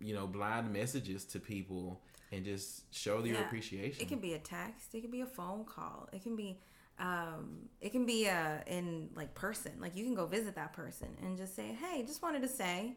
[0.00, 2.00] you know blind messages to people
[2.32, 3.32] and just show yeah.
[3.32, 4.00] your appreciation.
[4.00, 4.94] it can be a text.
[4.94, 6.08] It can be a phone call.
[6.12, 6.58] It can be
[7.00, 9.72] um, it can be uh, in like person.
[9.80, 12.94] Like you can go visit that person and just say, "Hey, just wanted to say,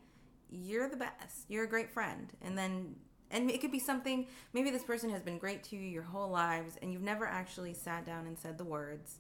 [0.49, 1.45] you're the best.
[1.47, 2.95] You're a great friend." And then,
[3.31, 4.27] and it could be something.
[4.51, 7.73] Maybe this person has been great to you your whole lives, and you've never actually
[7.73, 9.19] sat down and said the words.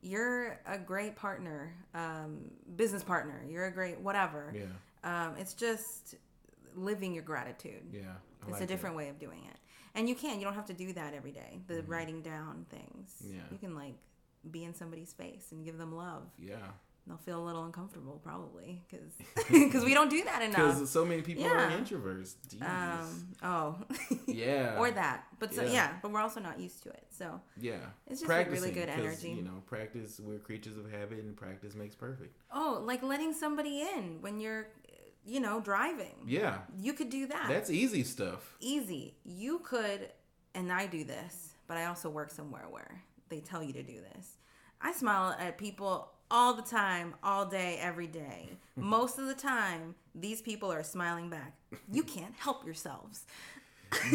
[0.00, 3.42] You're a great partner, um, business partner.
[3.48, 4.54] You're a great whatever.
[4.54, 4.64] Yeah.
[5.02, 6.14] Um, it's just
[6.76, 7.82] living your gratitude.
[7.92, 8.00] Yeah.
[8.42, 8.98] I it's like a different that.
[8.98, 9.58] way of doing it
[9.94, 11.90] and you can you don't have to do that every day the mm-hmm.
[11.90, 13.22] writing down things.
[13.24, 13.40] Yeah.
[13.50, 13.94] You can like
[14.50, 16.24] be in somebody's face and give them love.
[16.38, 16.56] Yeah.
[17.06, 19.12] They'll feel a little uncomfortable probably because
[19.50, 20.74] because we don't do that enough.
[20.74, 21.68] Because so many people yeah.
[21.68, 23.76] are introverts um oh.
[24.26, 24.78] Yeah.
[24.78, 25.24] Or that.
[25.38, 25.72] But so yeah.
[25.72, 25.92] yeah.
[26.00, 27.76] but we're also not used to it so yeah.
[28.06, 29.30] it's just a really good energy.
[29.30, 32.36] you know practice we're creatures of habit and practice makes perfect.
[32.50, 34.68] Oh like letting somebody in when you're
[35.24, 36.14] you know, driving.
[36.26, 36.58] Yeah.
[36.78, 37.46] You could do that.
[37.48, 38.56] That's easy stuff.
[38.60, 39.14] Easy.
[39.24, 40.10] You could,
[40.54, 44.00] and I do this, but I also work somewhere where they tell you to do
[44.14, 44.36] this.
[44.80, 48.50] I smile at people all the time, all day, every day.
[48.76, 51.54] Most of the time, these people are smiling back.
[51.90, 53.24] You can't help yourselves.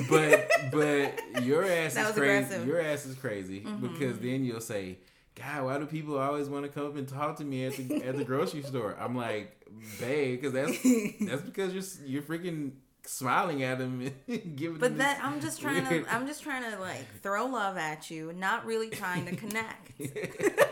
[0.10, 2.20] but but your ass is crazy.
[2.20, 2.68] Aggressive.
[2.68, 3.88] Your ass is crazy mm-hmm.
[3.88, 4.98] because then you'll say,
[5.40, 8.04] God, why do people always want to come up and talk to me at the
[8.04, 8.98] at the grocery store?
[9.00, 9.66] I'm like,
[10.00, 10.78] babe, because that's
[11.22, 12.72] that's because you're you're freaking
[13.06, 14.80] smiling at him and giving.
[14.80, 18.34] But that I'm just trying to I'm just trying to like throw love at you,
[18.34, 19.94] not really trying to connect.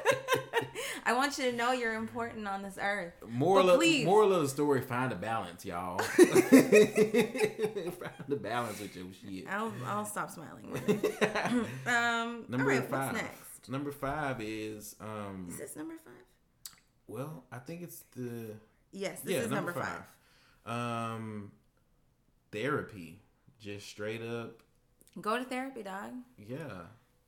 [1.06, 3.13] I want you to know you're important on this earth.
[3.25, 5.99] Moral, of, moral of the story: find a balance, y'all.
[5.99, 6.34] find
[8.27, 9.45] the balance with your shit.
[9.49, 10.77] I'll I'll stop smiling.
[11.86, 13.21] um, Number right, five.
[13.69, 16.13] Number five is um Is this number five?
[17.08, 18.56] Well, I think it's the
[18.91, 20.03] Yes, this yeah, is number, number five.
[20.65, 20.73] five.
[21.13, 21.51] Um
[22.51, 23.19] therapy.
[23.60, 24.62] Just straight up
[25.19, 26.12] Go to therapy, dog.
[26.38, 26.58] Yeah.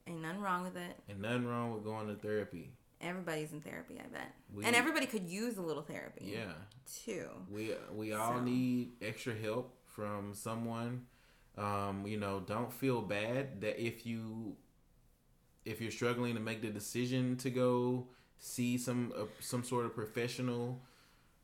[0.08, 0.96] Ain't nothing wrong with it.
[1.08, 2.72] And nothing wrong with going to therapy.
[3.02, 4.32] Everybody's in therapy, I bet.
[4.54, 6.34] We, and everybody could use a little therapy.
[6.34, 6.54] Yeah.
[7.06, 7.30] Too.
[7.50, 8.42] We we all so.
[8.44, 11.06] need extra help from someone.
[11.58, 14.56] Um, you know, don't feel bad that if you
[15.66, 19.94] if you're struggling to make the decision to go see some uh, some sort of
[19.94, 20.82] professional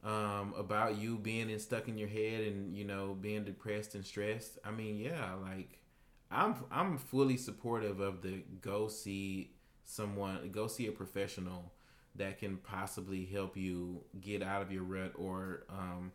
[0.03, 4.05] um, about you being in, stuck in your head and you know being depressed and
[4.05, 5.79] stressed, I mean, yeah, like
[6.31, 9.51] I'm I'm fully supportive of the go see
[9.83, 11.73] someone, go see a professional
[12.15, 16.11] that can possibly help you get out of your rut or um,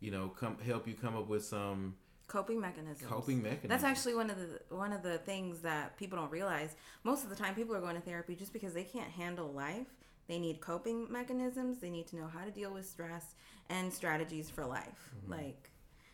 [0.00, 1.96] you know come help you come up with some
[2.30, 3.10] coping mechanisms.
[3.10, 3.68] Coping mechanisms.
[3.68, 6.76] That's actually one of the one of the things that people don't realize.
[7.02, 9.88] Most of the time, people are going to therapy just because they can't handle life.
[10.28, 11.78] They need coping mechanisms.
[11.80, 13.34] They need to know how to deal with stress
[13.68, 15.12] and strategies for life.
[15.22, 15.32] Mm-hmm.
[15.32, 15.70] Like,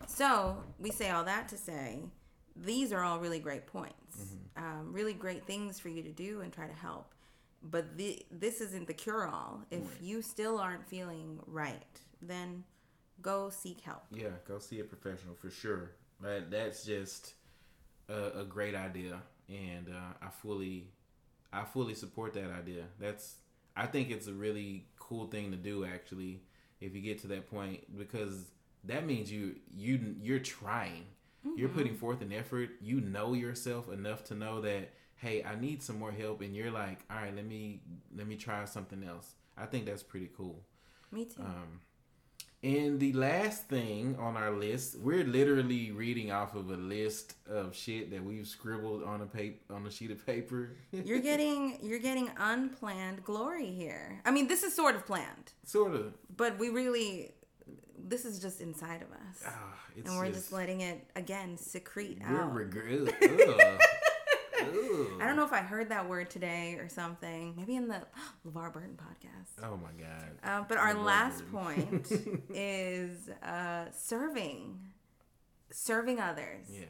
[0.07, 2.00] so we say all that to say
[2.57, 6.50] these are all really great points, um, really great things for you to do and
[6.50, 7.12] try to help.
[7.62, 9.61] But the, this isn't the cure all.
[9.70, 12.64] If you still aren't feeling right, then
[13.20, 14.05] go seek help.
[14.11, 15.90] Yeah, go see a professional for sure.
[16.22, 17.35] That that's just
[18.09, 20.88] a, a great idea, and uh, I fully,
[21.52, 22.85] I fully support that idea.
[22.98, 23.37] That's
[23.76, 26.42] I think it's a really cool thing to do actually.
[26.81, 28.50] If you get to that point, because
[28.85, 31.05] that means you you you're trying,
[31.57, 32.70] you're putting forth an effort.
[32.81, 36.70] You know yourself enough to know that hey, I need some more help, and you're
[36.70, 37.81] like, all right, let me
[38.16, 39.35] let me try something else.
[39.57, 40.62] I think that's pretty cool.
[41.11, 41.42] Me too.
[41.42, 41.81] Um,
[42.66, 47.76] and the last thing on our list, we're literally reading off of a list of
[47.76, 50.70] shit that we've scribbled on a paper on a sheet of paper.
[50.90, 54.20] you're getting you're getting unplanned glory here.
[54.24, 56.14] I mean, this is sort of planned, sort of.
[56.37, 57.35] but we really
[58.09, 59.44] this is just inside of us.
[59.46, 59.52] Ah,
[59.96, 62.33] it's and we're just, letting it again secrete out.
[62.33, 62.52] we're out.
[62.52, 63.81] regret.
[65.20, 67.55] I don't know if I heard that word today or something.
[67.57, 68.02] Maybe in the
[68.46, 69.64] LeVar Burton podcast.
[69.64, 70.31] Oh my god.
[70.42, 71.98] Uh, but our LeVar last Burton.
[72.02, 74.79] point is uh, serving,
[75.70, 76.66] serving others.
[76.70, 76.85] Yeah.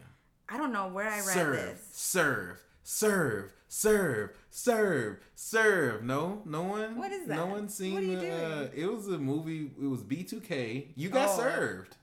[0.48, 1.88] I don't know where I read serve, this.
[1.92, 6.02] serve, serve, serve, serve, serve.
[6.04, 6.96] No, no one.
[6.96, 7.36] What is that?
[7.36, 8.32] No one seen What are you the.
[8.32, 8.70] Uh, doing?
[8.76, 9.70] it was a movie.
[9.82, 10.88] It was B2K.
[10.94, 11.36] You got Oh.
[11.40, 11.96] served.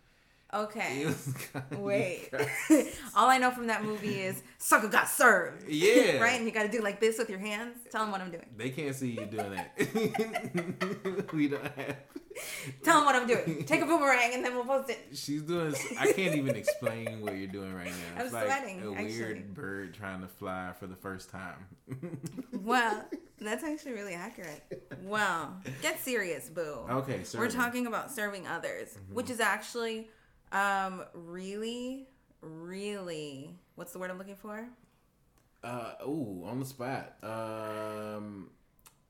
[0.54, 1.02] Okay.
[1.02, 2.30] It was kinda- Wait.
[3.16, 5.64] All I know from that movie is sucker got served.
[5.74, 6.20] Yeah.
[6.20, 6.38] right?
[6.38, 7.78] And you got to do like this with your hands.
[7.92, 8.46] Tell them what I'm doing.
[8.56, 11.30] They can't see you doing that.
[11.34, 11.96] we don't have.
[12.84, 13.64] Tell them what I'm doing.
[13.66, 15.00] Take a boomerang and then we'll post it.
[15.14, 15.74] She's doing.
[16.00, 17.94] I can't even explain what you're doing right now.
[18.18, 19.20] I'm It's like sweating, a actually.
[19.20, 21.68] weird bird trying to fly for the first time.
[22.52, 23.06] Well,
[23.40, 24.62] that's actually really accurate.
[25.04, 26.86] Well, get serious, boo.
[26.90, 27.40] okay, sir.
[27.40, 29.34] We're talking about serving others, which mm-hmm.
[29.34, 30.10] is actually
[30.54, 32.08] um, really,
[32.42, 34.66] really, what's the word I'm looking for?
[35.64, 37.16] Uh, ooh, on the spot.
[37.24, 38.50] Um,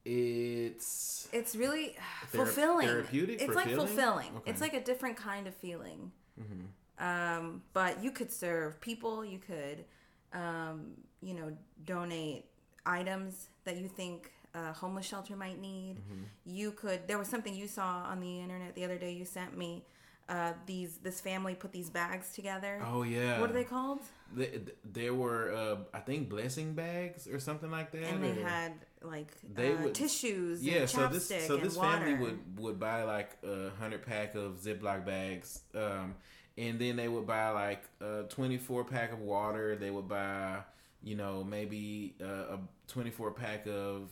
[0.06, 1.96] it's It's really
[2.32, 2.88] Thera- fulfilling.
[2.88, 3.88] therapeutic, It's like fulfilling?
[3.88, 4.36] fulfilling.
[4.38, 4.52] Okay.
[4.52, 6.12] It's like a different kind of feeling.
[6.40, 7.04] Mm-hmm.
[7.04, 9.26] Um, but you could serve people.
[9.26, 9.86] You could,
[10.34, 12.46] um, you know, donate
[12.86, 15.98] items that you think a homeless shelter might need.
[15.98, 16.24] Mm-hmm.
[16.46, 17.08] You could.
[17.08, 19.12] There was something you saw on the internet the other day.
[19.12, 19.86] You sent me.
[20.30, 22.82] Uh, these this family put these bags together.
[22.88, 23.42] oh yeah.
[23.42, 24.00] What are they called?
[24.36, 28.04] Th- th- There were, uh, I think, blessing bags or something like that.
[28.06, 30.64] And they had like They uh, would- tissues.
[30.64, 30.78] yeah.
[30.82, 31.98] and So this, so this and water.
[32.06, 36.16] family would would buy like a hundred pack of Ziploc bags, um,
[36.58, 39.76] and then they would buy like a twenty four pack of water.
[39.76, 40.60] They would buy,
[41.04, 44.10] you know, maybe uh, a twenty four pack of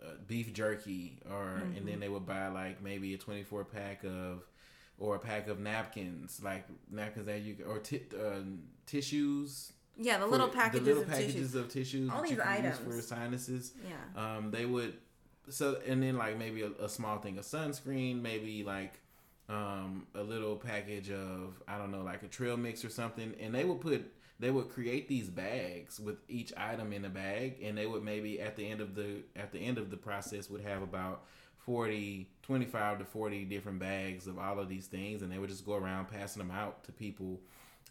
[0.00, 1.86] uh, beef jerky, or and Mm-hmm.
[1.86, 4.44] then they would buy like maybe a twenty four pack of.
[4.98, 8.40] Or a pack of napkins, like napkins that you or ti- uh,
[8.86, 11.54] tissues, Yeah, the little packages the little of packages tissues.
[11.56, 12.94] of tissues All that these you can use items.
[12.96, 13.72] for sinuses.
[13.88, 14.36] Yeah.
[14.36, 14.94] Um, they would
[15.48, 19.00] so and then like maybe a, a small thing of sunscreen, maybe like
[19.48, 23.52] um, a little package of I don't know like a trail mix or something, and
[23.54, 24.04] they would put
[24.38, 28.40] they would create these bags with each item in a bag, and they would maybe
[28.40, 31.24] at the end of the at the end of the process would have about
[31.66, 35.64] 40 25 to 40 different bags of all of these things and they would just
[35.64, 37.40] go around passing them out to people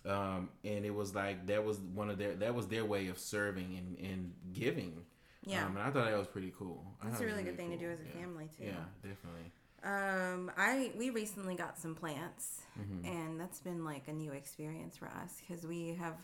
[0.05, 3.17] um, and it was like that was one of their that was their way of
[3.17, 5.03] serving and, and giving
[5.45, 5.65] Yeah.
[5.65, 6.83] um, and I thought that was pretty cool.
[7.01, 7.87] I That's a was really good thing to cool.
[7.87, 8.21] do as a Yeah.
[8.21, 8.63] family too.
[8.65, 9.51] Yeah, definitely.
[9.83, 13.05] Um, I we recently got some plants, Mm-hmm.
[13.05, 16.15] and that's been like a new experience for us because we have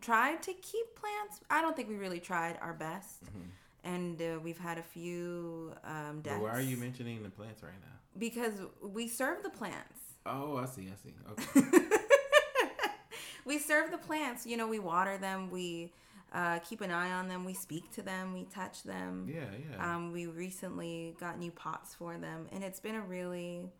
[0.00, 1.40] tried to keep plants.
[1.50, 3.22] I don't think we really tried our best,
[3.84, 6.38] and uh, we've had a few um, deaths.
[6.40, 7.98] But why are you mentioning the plants right now?
[8.18, 10.00] Because we serve the plants.
[10.26, 10.88] Oh, I see.
[10.90, 11.60] I see.
[11.60, 11.86] Okay.
[13.44, 14.46] we serve the plants.
[14.46, 15.50] You know, we water them.
[15.50, 15.92] We
[16.32, 17.44] uh, keep an eye on them.
[17.44, 18.32] We speak to them.
[18.32, 19.30] We touch them.
[19.32, 19.94] yeah, yeah.
[19.94, 23.70] Um, we recently got new pots for them, and it's been a really,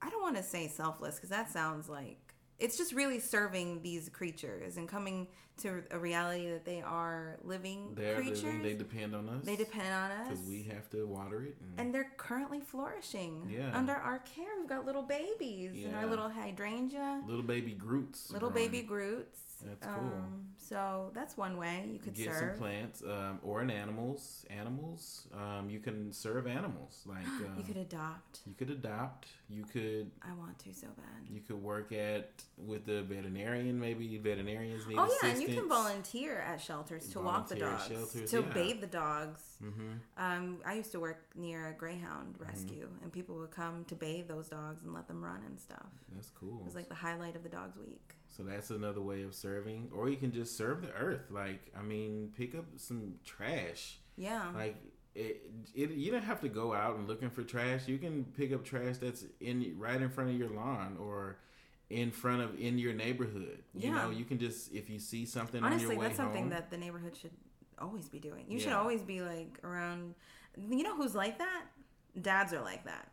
[0.00, 4.08] I don't want to say selfless because that sounds like it's just really serving these
[4.08, 5.28] creatures and coming
[5.58, 8.44] to a reality that they are living They're creatures.
[8.44, 8.62] living.
[8.62, 9.44] They depend on us.
[9.44, 10.28] They depend on us.
[10.28, 11.56] because we have to water it.
[11.60, 13.76] And, and they're currently flourishing Yeah.
[13.76, 14.46] under our care.
[14.58, 18.30] We've got little babies and our little hydrangea, little baby Groots.
[18.30, 18.70] little growing.
[18.70, 19.40] baby Groots.
[19.66, 19.94] That's cool.
[20.04, 22.26] Um, so that's one way you could serve.
[22.26, 22.50] Get serve.
[22.52, 24.46] some plants, um, or in animals.
[24.50, 25.26] Animals.
[25.34, 27.02] Um, you can serve animals.
[27.04, 28.38] Like uh, you could adopt.
[28.46, 29.26] you could adopt.
[29.48, 31.28] You could I want to so bad.
[31.28, 33.80] you could work at with the veterinarian.
[33.80, 35.40] Maybe veterinarians need Oh assistance.
[35.40, 38.54] yeah, and you can volunteer at shelters to walk the dogs, shelters, to yeah.
[38.54, 39.42] bathe the dogs.
[39.62, 39.92] Mm-hmm.
[40.16, 44.28] Um, I used to work near a greyhound rescue, and people would come to bathe
[44.28, 45.90] those dogs and let them run and stuff.
[46.14, 46.58] That's cool.
[46.60, 48.14] It was like the highlight of the dog's week.
[48.28, 51.30] So that's another way of serving, or you can just serve the earth.
[51.30, 53.98] Like I mean, pick up some trash.
[54.16, 54.76] Yeah, Like
[55.14, 55.42] it,
[55.74, 57.88] it, you don't have to go out and looking for trash.
[57.88, 61.38] You can pick up trash that's in right in front of your lawn or
[61.90, 63.62] in front of in your neighborhood.
[63.74, 66.50] You know, you can just if you see something honestly, on your way that's something
[66.50, 67.32] that the neighborhood should
[67.80, 68.44] always be doing.
[68.48, 70.14] You should always be like around.
[70.56, 71.64] You know who's like that?
[72.20, 73.08] Dads are like that.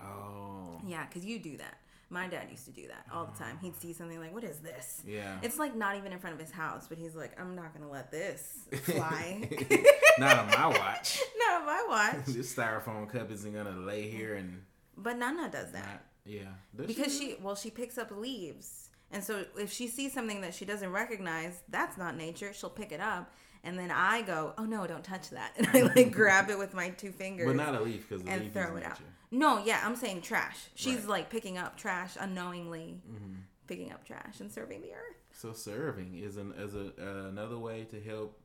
[0.00, 1.78] Oh, Yeah, because you do that.
[2.08, 3.38] My dad used to do that all the oh.
[3.38, 3.58] time.
[3.60, 5.38] He'd see something like, "What is this?" yeah.
[5.42, 7.90] It's like not even in front of his house, but he's like, "I'm not gonna
[7.90, 9.48] let this fly."
[10.18, 11.20] Not on my watch.
[11.38, 12.24] not on my watch.
[12.26, 14.62] this styrofoam cup isn't gonna lay here and
[14.96, 16.05] But Nana does that.
[16.26, 16.42] Yeah,
[16.76, 17.30] Does because she?
[17.30, 18.90] she well she picks up leaves.
[19.12, 22.52] And so if she sees something that she doesn't recognize that's not nature.
[22.52, 23.32] She'll pick it up.
[23.64, 25.52] And then i go oh no don't touch that.
[25.58, 28.30] And i like grab it with my two fingers but not a leaf because the
[28.30, 28.86] and leaf throw it nature.
[28.88, 29.00] out
[29.30, 30.58] no yeah i'm saying trash.
[30.74, 31.08] She's Right.
[31.08, 33.34] like picking up trash unknowingly Mm-hmm.
[33.66, 35.16] picking up trash and serving the earth.
[35.32, 38.38] So serving is an as a uh, another way to help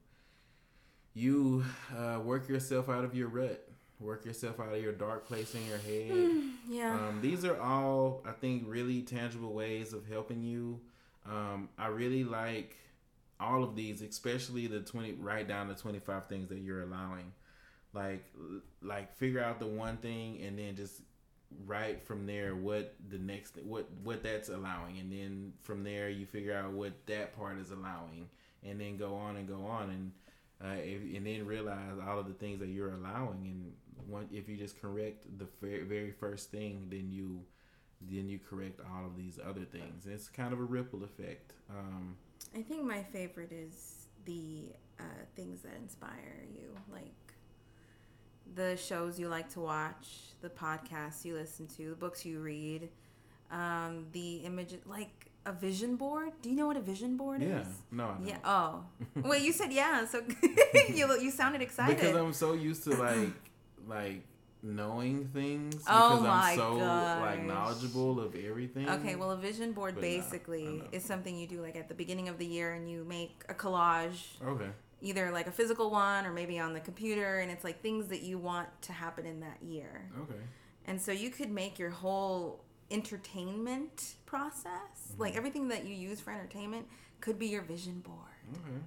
[1.14, 1.64] you
[1.98, 3.68] uh, work yourself out of your rut,
[4.02, 6.42] work yourself out of your dark place in your head.
[6.70, 10.80] yeah um, these are all, I think, really tangible ways of helping you.
[11.26, 12.78] Um, I really like
[13.40, 17.32] all of these, especially the twenty, write down the twenty five things that you're allowing.
[17.94, 18.26] Like,
[18.82, 21.02] like figure out the one thing and then just
[21.66, 26.26] write from there what the next what what that's allowing and then from there you
[26.26, 28.30] figure out what that part is allowing
[28.64, 30.12] and then go on and go on and
[30.64, 33.74] uh, if, and then realize all of the things that you're allowing and
[34.08, 37.42] one, if you just correct the very, very first thing then you
[38.10, 42.16] then you correct all of these other things it's kind of a ripple effect um,
[42.56, 44.64] i think my favorite is the
[45.00, 45.04] uh,
[45.36, 47.34] things that inspire you like
[48.56, 50.08] the shows you like to watch
[50.42, 52.90] the podcasts you listen to the books you read
[53.52, 57.62] um, the image like a vision board do you know what a vision board yeah
[57.62, 58.28] is no I don't.
[58.28, 58.38] Yeah.
[58.46, 58.84] Oh.
[59.16, 60.06] Wait, you said yeah.
[60.06, 60.22] So
[60.90, 61.98] you you sounded excited.
[61.98, 63.51] because i'm so used to like
[63.96, 64.22] like
[64.64, 66.76] knowing things Oh because my i'm so
[67.28, 69.16] like knowledgeable of everything okay.
[69.16, 72.38] Well, a vision board But basically is something you do like at the beginning of
[72.38, 74.22] the year, and you make a collage,
[74.54, 74.72] okay
[75.04, 78.22] either like a physical one or maybe on the computer, and it's like things that
[78.22, 79.94] you want to happen in that year.
[80.24, 80.42] okay
[80.86, 85.22] And so you could make your whole entertainment process, Mm-hmm.
[85.24, 86.86] like everything that you use for entertainment,
[87.20, 88.46] could be your vision board.
[88.54, 88.80] okay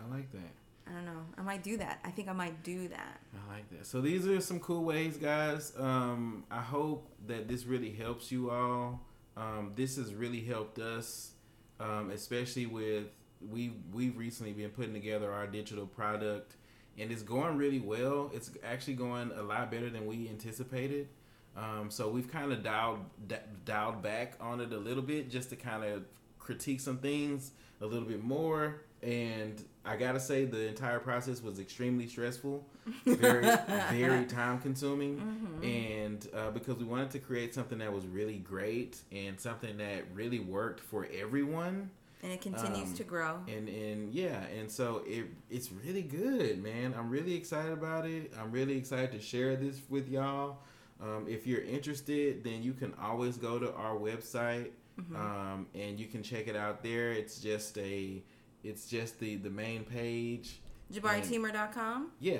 [0.00, 0.52] i like that
[0.86, 1.24] I don't know.
[1.38, 2.00] I might do that.
[2.04, 3.20] I think I might do that.
[3.34, 3.86] I like that.
[3.86, 5.72] So these are some cool ways, guys.
[5.78, 9.00] Um, I hope that this really helps you all.
[9.36, 11.32] Um, this has really helped us,
[11.80, 13.06] um, especially with
[13.50, 16.56] we we've recently been putting together our digital product,
[16.98, 18.30] and it's going really well.
[18.34, 21.08] It's actually going a lot better than we anticipated.
[21.56, 25.50] Um, so we've kind of dialed d- dialed back on it a little bit just
[25.50, 26.04] to kind of
[26.38, 28.82] critique some things a little bit more.
[29.02, 32.64] And I gotta say, the entire process was extremely stressful,
[33.04, 33.42] very
[33.90, 35.20] very time consuming,
[35.62, 40.04] and uh, because we wanted to create something that was really great and something that
[40.14, 41.90] really worked for everyone.
[42.22, 43.40] And it continues Um, to grow.
[43.48, 46.94] And and yeah, and so it it's really good, man.
[46.96, 48.32] I'm really excited about it.
[48.40, 50.58] I'm really excited to share this with y'all.
[51.00, 54.70] Um, if you're interested, then you can always go to our website
[55.16, 57.10] um, and you can check it out there.
[57.10, 58.22] It's just a
[58.64, 60.60] it's just the the main page.
[60.92, 62.10] JabariTeamer.com.
[62.20, 62.38] Yeah,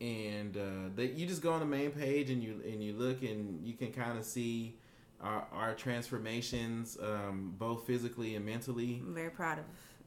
[0.00, 3.22] and uh, that you just go on the main page and you and you look
[3.22, 4.76] and you can kind of see
[5.20, 9.02] our our transformations, um, both physically and mentally.
[9.04, 9.64] I'm very proud of.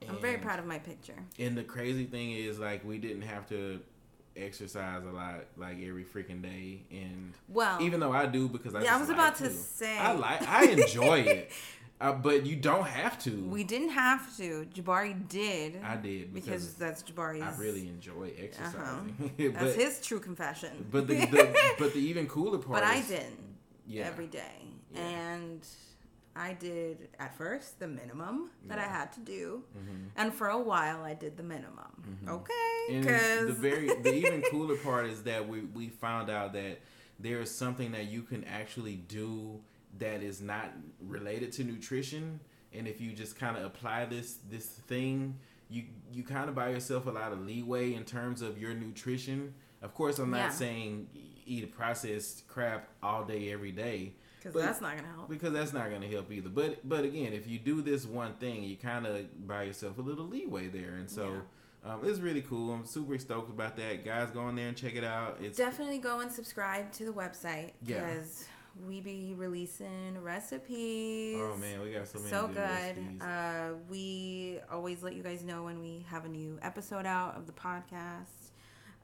[0.07, 1.15] I'm very proud of my picture.
[1.39, 3.79] And the crazy thing is, like, we didn't have to
[4.35, 6.83] exercise a lot, like every freaking day.
[6.91, 9.97] And Well, even though I do, because I yeah, I was like about to say
[9.97, 11.51] I like, I enjoy it,
[11.99, 13.31] uh, but you don't have to.
[13.49, 14.67] we didn't have to.
[14.73, 15.81] Jabari did.
[15.83, 17.41] I did because because that's Jabari's.
[17.43, 19.31] I really enjoy exercising.
[19.37, 20.87] That's but, his true confession.
[20.91, 22.81] but the, the but the even cooler part.
[22.81, 23.37] but I didn't
[23.87, 24.05] Yeah.
[24.07, 24.61] every day,
[24.93, 25.01] Yeah.
[25.01, 25.65] and
[26.35, 30.09] I did at first the minimum that I had to do, Mhm.
[30.17, 31.91] and for a while I did the minimum.
[32.23, 32.29] Mhm.
[32.29, 36.53] Okay, And because the very the even cooler part is that we we found out
[36.53, 36.79] that
[37.19, 39.59] there is something that you can actually do
[39.99, 40.71] that is not
[41.01, 42.39] related to nutrition
[42.73, 45.35] and if you just kind of apply this this thing
[45.69, 49.53] you you kind of buy yourself a lot of leeway in terms of your nutrition
[49.81, 50.49] of course i'm not Yeah.
[50.49, 51.07] saying
[51.45, 55.29] eat a processed crap all day every day because that's not gonna help.
[55.29, 56.47] because that's not going to help either.
[56.49, 60.01] But but again, if you do this one thing, you kind of buy yourself a
[60.01, 61.41] little leeway there, and so
[61.83, 62.71] um, it's really cool.
[62.73, 64.05] I'm super stoked about that.
[64.05, 65.37] Guys, go on there and check it out.
[65.41, 68.05] It's Definitely go and subscribe to the website Yeah.
[68.05, 68.45] because
[68.85, 71.37] we be releasing recipes.
[71.39, 73.21] oh man, we got so many so good, recipes.
[73.21, 77.47] Uh, we always let you guys know when we have a new episode out of
[77.47, 78.25] the podcast.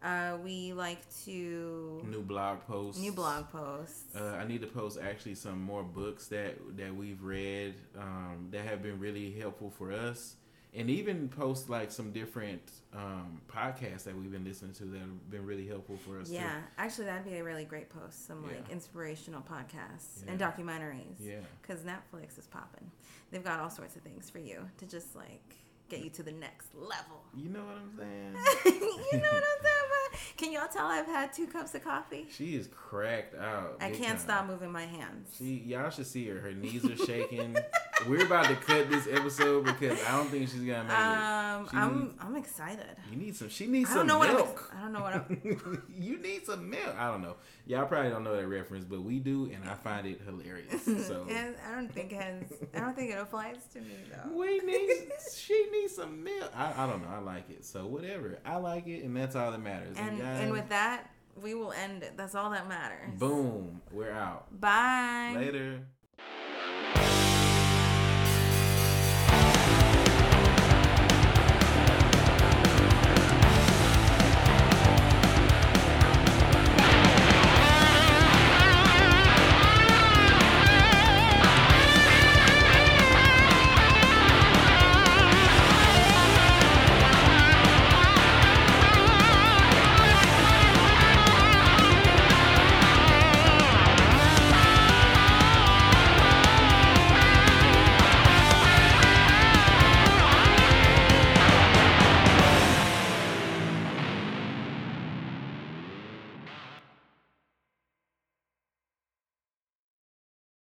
[0.04, 3.00] Uh, we like to new blog posts.
[3.02, 4.14] new blog posts.
[4.14, 8.66] Uh, I need to post actually some more books that that we've read um, that
[8.66, 10.36] have been really helpful for us,
[10.76, 12.62] and even post like some different
[12.94, 16.30] um, podcasts that we've been listening to that have been really helpful for us.
[16.30, 18.28] yeah, actually, that'd be a really great post.
[18.28, 21.18] Some like inspirational podcasts and documentaries.
[21.20, 21.36] Yeah.
[21.62, 22.90] because Netflix is popping.
[23.32, 25.56] They've got all sorts of things for you to just like
[25.90, 27.24] get you to the next level.
[27.36, 28.36] You know what I'm saying?
[29.12, 30.38] you know what I'm talking about?
[30.38, 32.26] Can y'all tell I've had two cups of coffee?
[32.32, 33.78] She is cracked out.
[33.80, 34.18] I can't time.
[34.18, 35.36] stop moving my hands.
[35.38, 36.40] She, y'all should see her.
[36.40, 37.56] Her knees are shaking.
[38.08, 41.70] We're about to cut this episode because I don't think she's gonna make Um, it.
[41.72, 42.86] She I'm need- I'm excited.
[43.12, 43.50] you need some.
[43.50, 44.36] She needs I don't some know what I'm.
[44.36, 44.50] milk.
[44.52, 45.84] ex- I don't know what I'm.
[45.98, 46.96] you need some milk.
[46.98, 47.36] I don't know.
[47.66, 50.84] Y'all probably don't know that reference, but we do, and I find it hilarious.
[51.08, 52.44] So and I don't think it has.
[52.76, 54.36] I don't think it applies to me though.
[54.38, 55.10] we need.
[55.36, 56.52] She needs some milk.
[56.56, 57.10] I, I don't know.
[57.10, 57.66] I like it.
[57.66, 58.40] So whatever.
[58.46, 59.98] I like it, and that's all that matters.
[59.98, 61.10] And guys, and with that,
[61.42, 62.16] we will end it.
[62.18, 63.18] That's all that matters.
[63.18, 64.48] boom, we're out.
[64.60, 65.34] Bye.
[65.36, 65.80] Later.